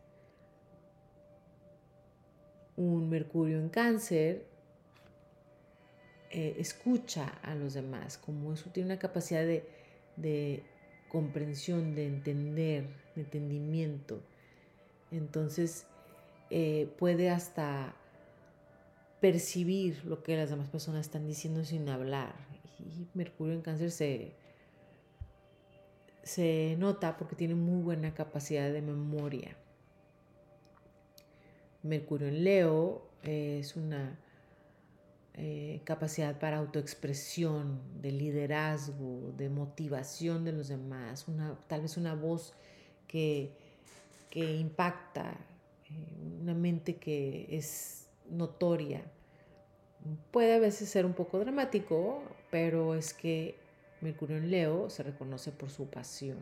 Un 2.77 3.09
Mercurio 3.09 3.59
en 3.59 3.69
Cáncer 3.69 4.47
eh, 6.31 6.57
escucha 6.59 7.27
a 7.43 7.55
los 7.55 7.75
demás, 7.75 8.19
como 8.19 8.53
eso 8.53 8.71
tiene 8.71 8.91
una 8.91 8.99
capacidad 8.99 9.47
de 9.47 9.78
de 10.21 10.63
comprensión, 11.09 11.95
de 11.95 12.07
entender, 12.07 12.87
de 13.15 13.23
entendimiento. 13.23 14.21
Entonces 15.11 15.87
eh, 16.51 16.89
puede 16.99 17.31
hasta 17.31 17.95
percibir 19.21 20.05
lo 20.05 20.23
que 20.23 20.37
las 20.37 20.51
demás 20.51 20.69
personas 20.69 21.07
están 21.07 21.27
diciendo 21.27 21.65
sin 21.65 21.89
hablar. 21.89 22.35
Y 22.79 23.07
Mercurio 23.15 23.55
en 23.55 23.63
cáncer 23.63 23.91
se, 23.91 24.33
se 26.23 26.77
nota 26.79 27.17
porque 27.17 27.37
tiene 27.37 27.55
muy 27.55 27.83
buena 27.83 28.15
capacidad 28.15 28.73
de 28.73 28.83
memoria. 28.83 29.57
Mercurio 31.83 32.29
en 32.29 32.45
Leo 32.45 33.09
es 33.23 33.77
una 33.77 34.19
eh, 35.41 35.83
capacidad 35.85 36.37
para 36.41 36.57
autoexpresión, 36.57 37.81
de 38.03 38.11
liderazgo, 38.11 39.33
de 39.37 39.49
motivación 39.49 40.45
de 40.45 40.51
los 40.51 40.67
demás, 40.67 41.27
tal 41.69 41.83
vez 41.83 41.97
una 41.97 42.17
voz 42.17 42.55
que, 43.07 43.53
que 44.31 44.57
impacta, 44.57 45.37
eh, 45.89 46.41
una 46.43 46.55
mente 46.55 46.97
que 46.97 47.47
es 47.51 48.09
notoria. 48.29 49.01
puede 50.33 50.55
a 50.55 50.59
veces 50.59 50.89
ser 50.89 51.07
un 51.07 51.13
poco 51.13 51.39
dramático, 51.39 52.21
pero 52.51 52.97
es 52.97 53.15
que 53.15 53.55
Mercurio 54.01 54.39
en 54.39 54.51
Leo 54.51 54.91
se 54.91 55.05
reconoce 55.05 55.53
por 55.53 55.71
su 55.71 55.87
pasión. 55.87 56.39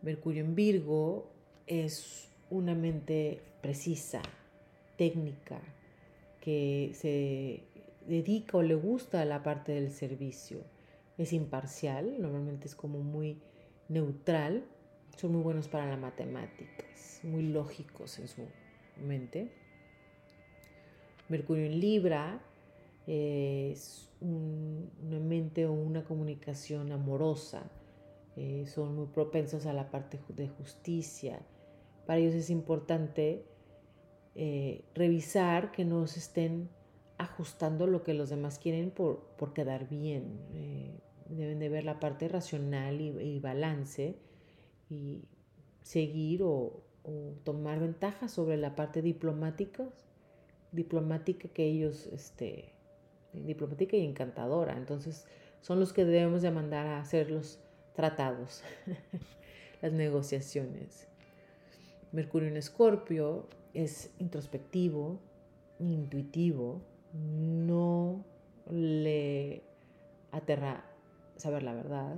Mercurio 0.00 0.44
en 0.44 0.54
Virgo 0.54 1.28
es 1.66 2.28
una 2.50 2.76
mente 2.76 3.42
precisa, 3.60 4.22
técnica, 4.96 5.60
que 6.44 6.90
se 6.92 7.64
dedica 8.06 8.58
o 8.58 8.62
le 8.62 8.74
gusta 8.74 9.24
la 9.24 9.42
parte 9.42 9.72
del 9.72 9.90
servicio. 9.90 10.60
Es 11.16 11.32
imparcial, 11.32 12.20
normalmente 12.20 12.66
es 12.66 12.74
como 12.74 12.98
muy 12.98 13.40
neutral, 13.88 14.62
son 15.16 15.32
muy 15.32 15.42
buenos 15.42 15.68
para 15.68 15.86
la 15.86 15.96
matemáticas, 15.96 17.20
muy 17.22 17.44
lógicos 17.44 18.18
en 18.18 18.28
su 18.28 18.42
mente. 19.02 19.52
Mercurio 21.30 21.64
en 21.64 21.80
Libra 21.80 22.42
es 23.06 24.10
una 24.20 25.18
mente 25.20 25.64
o 25.64 25.72
una 25.72 26.04
comunicación 26.04 26.92
amorosa, 26.92 27.70
eh, 28.36 28.66
son 28.66 28.96
muy 28.96 29.06
propensos 29.06 29.64
a 29.64 29.72
la 29.72 29.90
parte 29.90 30.20
de 30.28 30.48
justicia. 30.48 31.40
Para 32.06 32.18
ellos 32.18 32.34
es 32.34 32.50
importante 32.50 33.46
eh, 34.36 34.84
revisar 34.94 35.70
que 35.70 35.84
no 35.84 36.06
se 36.06 36.18
estén 36.18 36.68
ajustando 37.18 37.86
lo 37.86 38.02
que 38.02 38.14
los 38.14 38.30
demás 38.30 38.58
quieren 38.58 38.90
por, 38.90 39.22
quedar 39.54 39.88
bien. 39.88 40.40
Eh, 40.52 40.98
deben 41.28 41.60
de 41.60 41.68
ver 41.68 41.84
la 41.84 42.00
parte 42.00 42.28
racional 42.28 43.00
y, 43.00 43.38
balance 43.38 44.16
y 44.90 45.22
seguir 45.82 46.42
o, 46.42 46.82
tomar 47.44 47.80
ventaja 47.80 48.28
sobre 48.28 48.56
la 48.56 48.74
parte 48.74 49.02
diplomática, 49.02 49.84
diplomática 50.72 51.48
que 51.48 51.66
ellos, 51.66 52.06
este, 52.06 52.72
diplomática 53.34 53.96
y 53.96 54.04
encantadora. 54.04 54.76
Entonces 54.76 55.26
son 55.60 55.80
los 55.80 55.92
que 55.92 56.04
debemos 56.04 56.42
de 56.42 56.50
mandar 56.50 56.86
a 56.86 57.00
hacer 57.00 57.30
los 57.30 57.60
tratados, 57.94 58.62
las 59.82 59.92
negociaciones. 59.92 61.06
Mercurio 62.10 62.48
en 62.48 62.56
Escorpio 62.56 63.46
es 63.74 64.10
introspectivo, 64.18 65.18
intuitivo, 65.78 66.80
no 67.12 68.24
le 68.70 69.62
aterra 70.32 70.84
saber 71.36 71.62
la 71.62 71.74
verdad, 71.74 72.16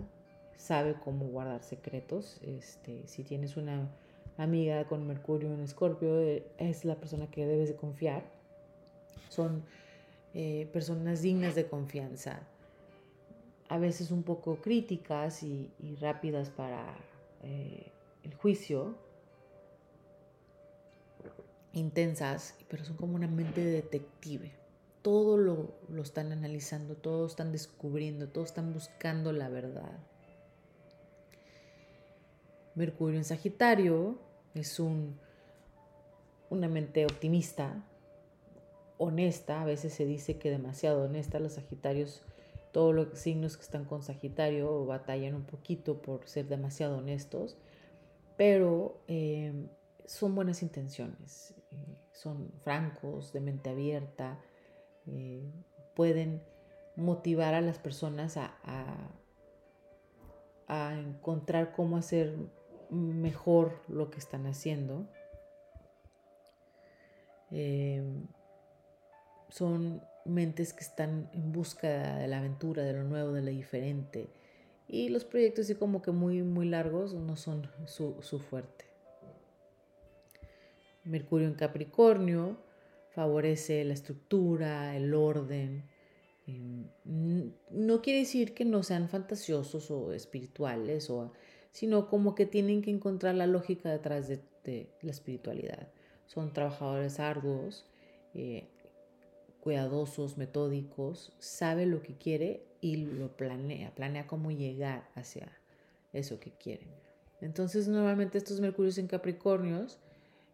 sabe 0.57 0.95
cómo 1.03 1.27
guardar 1.27 1.63
secretos. 1.63 2.41
Este, 2.43 3.07
si 3.07 3.25
tienes 3.25 3.57
una 3.57 3.91
amiga 4.37 4.87
con 4.87 5.07
Mercurio 5.07 5.53
en 5.53 5.61
Escorpio, 5.61 6.21
eh, 6.21 6.47
es 6.59 6.85
la 6.85 6.97
persona 6.97 7.31
que 7.31 7.47
debes 7.47 7.69
de 7.69 7.77
confiar. 7.77 8.25
Son 9.29 9.65
eh, 10.35 10.69
personas 10.73 11.23
dignas 11.23 11.55
de 11.55 11.67
confianza, 11.67 12.41
a 13.69 13.79
veces 13.79 14.11
un 14.11 14.23
poco 14.23 14.57
críticas 14.57 15.43
y, 15.43 15.71
rápidas 16.01 16.51
para 16.51 16.95
eh, 17.43 17.91
el 18.23 18.35
juicio, 18.35 18.97
intensas, 21.77 22.55
pero 22.69 22.85
son 22.85 22.97
como 22.97 23.15
una 23.15 23.29
mente 23.29 23.65
detective. 23.65 24.53
Todo 25.03 25.37
lo, 25.37 25.75
lo 25.89 26.03
están 26.03 26.33
analizando, 26.33 26.97
todo 26.97 27.27
están 27.27 27.53
descubriendo, 27.53 28.29
todos 28.29 28.49
están 28.49 28.73
buscando 28.73 29.33
la 29.33 29.49
verdad. 29.49 29.99
Mercurio 32.75 33.19
en 33.19 33.25
Sagitario 33.25 34.19
es 34.55 34.81
un, 34.81 35.19
una 36.51 36.69
mente 36.69 37.05
optimista, 37.05 37.85
honesta, 38.99 39.63
a 39.63 39.65
veces 39.65 39.93
se 39.93 40.07
dice 40.07 40.39
que 40.39 40.51
demasiado 40.51 41.05
honesta, 41.05 41.39
los 41.39 41.53
Sagitarios, 41.53 42.23
todos 42.73 42.95
los 42.95 43.19
signos 43.19 43.57
que 43.57 43.63
están 43.63 43.85
con 43.85 44.03
Sagitario 44.03 44.87
batallan 44.87 45.35
un 45.35 45.45
poquito 45.45 46.01
por 46.01 46.27
ser 46.27 46.49
demasiado 46.49 46.99
honestos, 46.99 47.57
pero 48.37 49.01
eh, 49.09 49.69
son 50.07 50.35
buenas 50.35 50.63
intenciones, 50.63 51.55
eh, 51.77 51.99
son 52.13 52.51
francos, 52.63 53.33
de 53.33 53.41
mente 53.41 53.71
abierta, 53.71 54.39
eh, 55.07 55.53
pueden 55.95 56.43
motivar 56.97 57.55
a 57.55 57.61
las 57.61 57.79
personas 57.79 58.37
a, 58.37 58.57
a, 60.67 60.95
encontrar 60.99 61.73
cómo 61.73 61.97
hacer 61.97 62.35
mejor 62.91 63.81
lo 63.89 64.11
que 64.11 64.19
están 64.19 64.47
haciendo. 64.47 65.07
Eh, 67.51 68.03
son 69.49 70.03
mentes 70.25 70.73
que 70.73 70.83
están 70.83 71.31
en 71.33 71.53
busca 71.53 72.17
de 72.17 72.29
la 72.29 72.39
aventura, 72.39 72.83
de 72.83 72.95
lo 72.95 73.05
nuevo, 73.05 73.33
de 73.33 73.43
lo 73.43 73.51
diferente. 73.51 74.29
Y 74.89 75.09
los 75.09 75.25
proyectos 75.25 75.67
así 75.67 75.75
como 75.75 76.03
que 76.03 76.11
muy, 76.11 76.43
muy 76.43 76.69
largos 76.69 77.15
no 77.15 77.37
son 77.37 77.69
su, 77.87 78.17
su 78.23 78.39
fuerte. 78.39 78.86
Mercurio 81.07 81.47
en 81.47 81.55
Capricornio 81.55 82.57
favorece 83.11 83.85
la 83.85 83.95
estructura, 83.95 84.97
el 84.97 85.15
orden. 85.15 85.85
Em, 86.47 86.85
no 87.71 88.03
quiere 88.03 88.21
decir 88.21 88.55
que 88.55 88.65
no 88.65 88.83
sean 88.83 89.09
fantasiosos 89.09 89.91
o 89.91 90.13
espirituales, 90.13 91.11
sino 91.73 92.09
como 92.09 92.35
que 92.35 92.47
tienen 92.47 92.83
que 92.83 92.91
encontrar 92.91 93.35
la 93.35 93.47
lógica 93.47 93.91
detrás 93.91 94.29
de, 94.29 94.41
la 95.01 95.11
espiritualidad. 95.11 95.89
Son 96.27 96.53
trabajadores 96.53 97.21
arduos, 97.21 97.87
eh, 98.35 98.69
cuidadosos, 99.61 100.37
metódicos, 100.37 101.33
sabe 101.39 101.87
lo 101.87 102.03
que 102.03 102.17
quiere 102.17 102.67
y 102.81 102.97
lo 102.97 103.37
planea, 103.37 103.95
planea 103.95 104.27
cómo 104.27 104.51
llegar 104.51 105.09
hacia 105.15 105.51
eso 106.13 106.39
que 106.39 106.51
quieren. 106.51 106.89
Entonces 107.41 107.89
normalmente 107.89 108.39
estos 108.39 108.61
Mercurios 108.61 108.99
en 108.99 109.07
Capricornios 109.07 109.99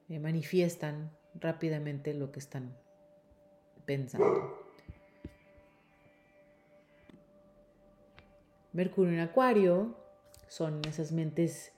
eh, 0.09 0.19
manifiestan 0.19 1.11
rápidamente 1.35 2.15
lo 2.15 2.33
que 2.33 2.41
están 2.41 2.77
pensando. 3.85 4.62
Mercurio 8.73 9.12
en 9.12 9.21
Acuario 9.21 9.95
son 10.49 10.81
esas 10.87 11.12
mentes 11.12 11.73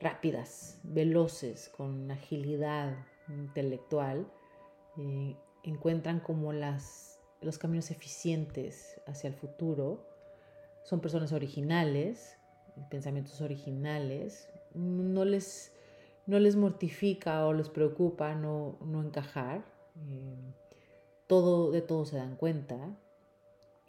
rápidas, 0.00 0.78
veloces, 0.82 1.68
con 1.68 2.10
agilidad 2.10 2.96
intelectual. 3.28 4.26
Encuentran 5.62 6.20
como 6.20 6.52
las, 6.52 7.20
los 7.42 7.58
caminos 7.58 7.90
eficientes 7.90 9.00
hacia 9.06 9.28
el 9.28 9.34
futuro. 9.34 10.06
Son 10.84 11.00
personas 11.00 11.32
originales, 11.32 12.38
pensamientos 12.90 13.42
originales. 13.42 14.48
No 14.74 15.26
les 15.26 15.72
no 16.30 16.38
les 16.38 16.54
mortifica 16.54 17.44
o 17.44 17.52
les 17.52 17.68
preocupa 17.68 18.34
no, 18.36 18.78
encajar. 19.04 19.64
Eh, 20.08 20.54
todo, 21.26 21.72
de 21.72 21.82
todo 21.82 22.04
se 22.06 22.16
dan 22.16 22.36
cuenta. 22.36 22.78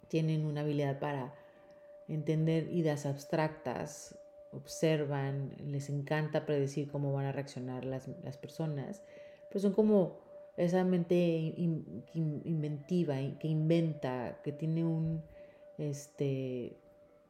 Tienen 0.08 0.44
una 0.44 0.62
habilidad 0.62 0.98
para 0.98 1.34
entender 2.08 2.68
ideas 2.72 3.06
abstractas, 3.06 4.18
observan, 4.50 5.54
les 5.64 5.88
encanta 5.88 6.44
predecir 6.44 6.90
cómo 6.90 7.12
van 7.12 7.26
a 7.26 7.32
reaccionar 7.32 7.84
las, 7.84 8.08
personas, 8.38 9.02
pero 9.48 9.60
son 9.60 9.72
como 9.72 10.18
esa 10.56 10.84
mente 10.84 11.16
inventiva, 12.14 13.14
que 13.38 13.48
inventa, 13.48 14.40
que 14.42 14.50
tiene 14.52 14.84
un, 14.84 15.22
este, 15.78 16.76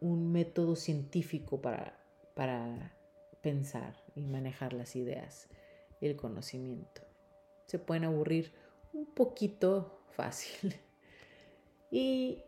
un 0.01 0.33
método 0.33 0.75
científico 0.75 1.61
para, 1.61 1.94
para 2.35 2.96
pensar 3.42 4.02
y 4.14 4.22
manejar 4.22 4.72
las 4.72 4.96
ideas, 4.96 5.48
el 6.01 6.16
conocimiento. 6.16 7.03
Se 7.66 7.79
pueden 7.79 8.05
aburrir 8.05 8.53
un 8.92 9.07
poquito 9.07 10.01
fácil. 10.11 10.75
Y 11.94 12.42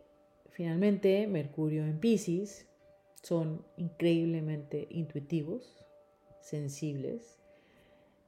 finalmente, 0.49 1.27
Mercurio 1.27 1.83
en 1.83 1.99
Pisces 1.99 2.65
son 3.21 3.63
increíblemente 3.77 4.87
intuitivos, 4.89 5.85
sensibles, 6.41 7.37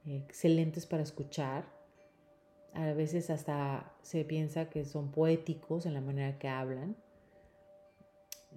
excelentes 0.05 0.85
para 0.85 1.01
escuchar. 1.01 1.65
A 2.73 2.93
veces 2.93 3.31
hasta 3.31 3.95
se 4.03 4.23
piensa 4.25 4.69
que 4.69 4.85
son 4.85 5.11
poéticos 5.11 5.87
en 5.87 5.95
la 5.95 6.01
manera 6.01 6.37
que 6.37 6.47
hablan. 6.47 6.95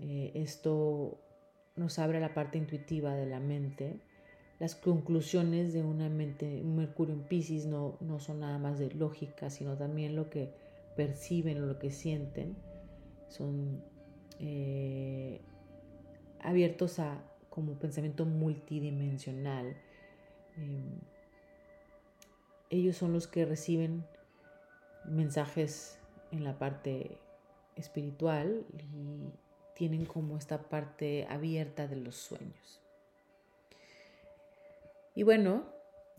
Eh, 0.00 0.32
esto 0.34 1.18
nos 1.76 1.98
abre 1.98 2.20
la 2.20 2.34
parte 2.34 2.58
intuitiva 2.58 3.14
de 3.14 3.26
la 3.26 3.40
mente. 3.40 4.00
Las 4.60 4.74
conclusiones 4.74 5.72
de 5.72 5.82
una 5.82 6.10
mente, 6.10 6.60
un 6.62 6.76
Mercurio 6.76 7.14
en 7.14 7.22
Pisces 7.22 7.64
no, 7.64 7.96
no 8.00 8.20
son 8.20 8.40
nada 8.40 8.58
más 8.58 8.78
de 8.78 8.90
lógica, 8.90 9.48
sino 9.48 9.78
también 9.78 10.14
lo 10.14 10.28
que 10.28 10.52
perciben 10.96 11.62
o 11.62 11.66
lo 11.66 11.78
que 11.78 11.90
sienten. 11.90 12.56
Son 13.28 13.82
eh, 14.38 15.40
abiertos 16.42 16.98
a 16.98 17.24
como 17.48 17.78
pensamiento 17.78 18.26
multidimensional. 18.26 19.78
Em, 20.58 21.00
ellos 22.68 22.98
son 22.98 23.14
los 23.14 23.26
que 23.26 23.46
reciben 23.46 24.04
mensajes 25.06 25.98
en 26.32 26.44
la 26.44 26.58
parte 26.58 27.16
espiritual 27.76 28.66
y 28.74 29.32
tienen 29.74 30.04
como 30.04 30.36
esta 30.36 30.68
parte 30.68 31.26
abierta 31.30 31.88
de 31.88 31.96
los 31.96 32.16
sueños. 32.16 32.80
Y 35.14 35.22
bueno, 35.22 35.64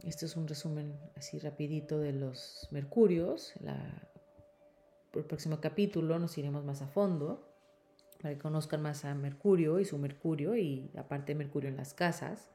este 0.03 0.25
es 0.25 0.35
un 0.35 0.47
resumen 0.47 0.99
así 1.15 1.39
rapidito 1.39 1.99
de 1.99 2.11
los 2.11 2.67
mercurios. 2.71 3.53
El 5.13 5.23
próximo 5.25 5.61
capítulo 5.61 6.19
nos 6.19 6.37
iremos 6.37 6.65
más 6.65 6.81
a 6.81 6.87
fondo 6.87 7.47
para 8.21 8.33
que 8.33 8.39
conozcan 8.39 8.81
más 8.81 9.03
a 9.05 9.15
Mercurio 9.15 9.79
y 9.79 9.85
su 9.85 9.97
Mercurio 9.97 10.55
y 10.55 10.91
aparte 10.95 11.35
Mercurio 11.35 11.69
en 11.69 11.77
las 11.77 11.93
casas. 11.93 12.49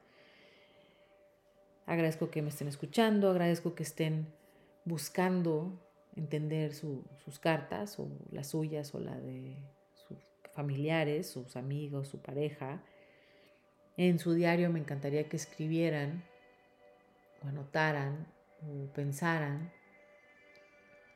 Agradezco 1.85 2.29
que 2.29 2.41
me 2.41 2.49
estén 2.49 2.67
escuchando, 2.67 3.29
agradezco 3.29 3.75
que 3.75 3.83
estén 3.83 4.27
buscando 4.85 5.79
entender 6.15 6.73
sus 6.73 7.39
cartas 7.39 7.99
o 7.99 8.09
las 8.31 8.47
suyas 8.47 8.93
o 8.93 8.99
la 8.99 9.17
de 9.19 9.55
sus 10.07 10.17
familiares, 10.53 11.29
sus 11.29 11.55
amigos, 11.55 12.07
su 12.07 12.19
pareja. 12.19 12.83
En 13.97 14.19
su 14.19 14.33
diario 14.33 14.69
me 14.69 14.79
encantaría 14.79 15.27
que 15.27 15.37
escribieran 15.37 16.23
o 17.43 17.47
anotaran 17.47 18.27
o 18.61 18.93
pensaran 18.93 19.71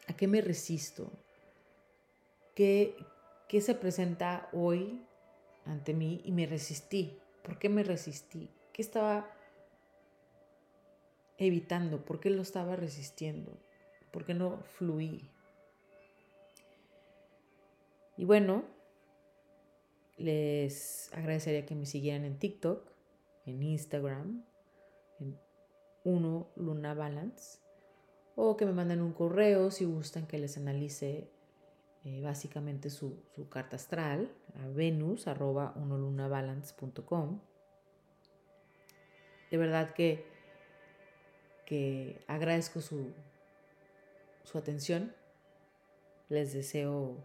a 0.08 0.14
qué 0.14 0.28
me 0.28 0.42
resisto, 0.42 1.12
qué, 2.56 2.96
qué 3.48 3.62
se 3.62 3.76
presenta 3.76 4.50
hoy 4.52 5.06
ante 5.66 5.94
mí 5.94 6.22
y 6.26 6.32
me 6.32 6.48
resistí. 6.48 7.20
¿Por 7.44 7.60
qué 7.60 7.70
me 7.70 7.84
resistí? 7.84 8.50
¿Qué 8.74 8.82
estaba 8.82 9.30
evitando? 11.38 12.04
¿Por 12.04 12.20
qué 12.20 12.32
lo 12.32 12.42
estaba 12.42 12.76
resistiendo? 12.76 13.58
¿Por 14.12 14.26
qué 14.26 14.34
no 14.34 14.64
fluí? 14.64 15.30
Y 18.18 18.26
bueno, 18.26 18.64
les 20.18 21.12
agradecería 21.14 21.66
que 21.66 21.76
me 21.76 21.86
siguieran 21.86 22.26
en 22.26 22.38
TikTok, 22.38 22.92
en 23.46 23.64
Instagram, 23.64 24.44
en 25.20 25.40
Uno 26.04 26.50
Luna 26.56 26.94
Balance, 26.94 27.60
o 28.36 28.58
que 28.58 28.66
me 28.66 28.74
manden 28.74 29.02
un 29.02 29.14
correo 29.14 29.72
si 29.72 29.86
gustan 29.86 30.28
que 30.28 30.38
les 30.38 30.58
analice 30.58 31.30
eh, 32.04 32.22
básicamente 32.22 32.90
su, 32.90 33.24
carta 33.50 33.76
astral 33.76 34.32
a 34.64 34.68
venus 34.68 35.28
arroba 35.28 35.74
unolunabalance.com. 35.76 37.40
De 39.52 39.58
verdad 39.58 39.94
que, 39.94 40.26
que 41.66 42.24
agradezco 42.28 42.82
su, 42.82 43.14
su 44.44 44.58
atención. 44.58 45.14
Les 46.30 46.54
deseo 46.54 47.18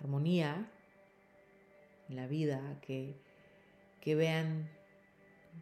armonía 0.00 0.70
la 2.12 2.26
vida, 2.26 2.78
que, 2.80 3.16
que 4.00 4.14
vean 4.14 4.68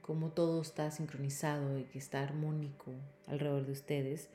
cómo 0.03 0.31
todo 0.31 0.63
está 0.63 0.91
sincronizado 0.91 1.79
y 1.79 1.85
que 1.85 1.99
está 1.99 2.23
armónico 2.23 2.93
alrededor 3.27 3.67
de 3.67 3.73
ustedes. 3.73 4.29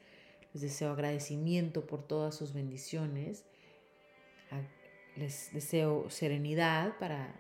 Les 0.54 0.62
deseo 0.62 0.91
agradecimiento 0.91 1.86
por 1.86 2.06
todas 2.08 2.36
sus 2.36 2.54
bendiciones. 2.54 3.45
Les 5.15 5.51
deseo 5.54 6.10
serenidad 6.10 6.97
para 6.99 7.36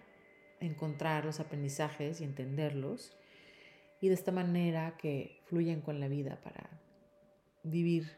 encontrar 0.59 1.25
los 1.25 1.39
aprendizajes 1.39 2.21
y 2.21 2.23
entenderlos. 2.23 3.15
Y 4.01 4.09
de 4.09 4.13
esta 4.13 4.31
manera 4.31 4.97
que 4.97 5.41
fluyan 5.45 5.81
con 5.81 5.99
la 5.99 6.07
vida 6.07 6.39
para 6.43 6.69
vivir 7.63 8.11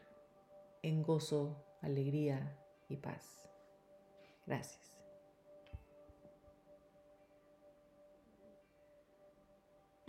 en 0.82 1.02
gozo, 1.02 1.64
alegría 1.80 2.56
y 2.88 2.96
paz. 2.96 3.48
Gracias. 4.46 4.87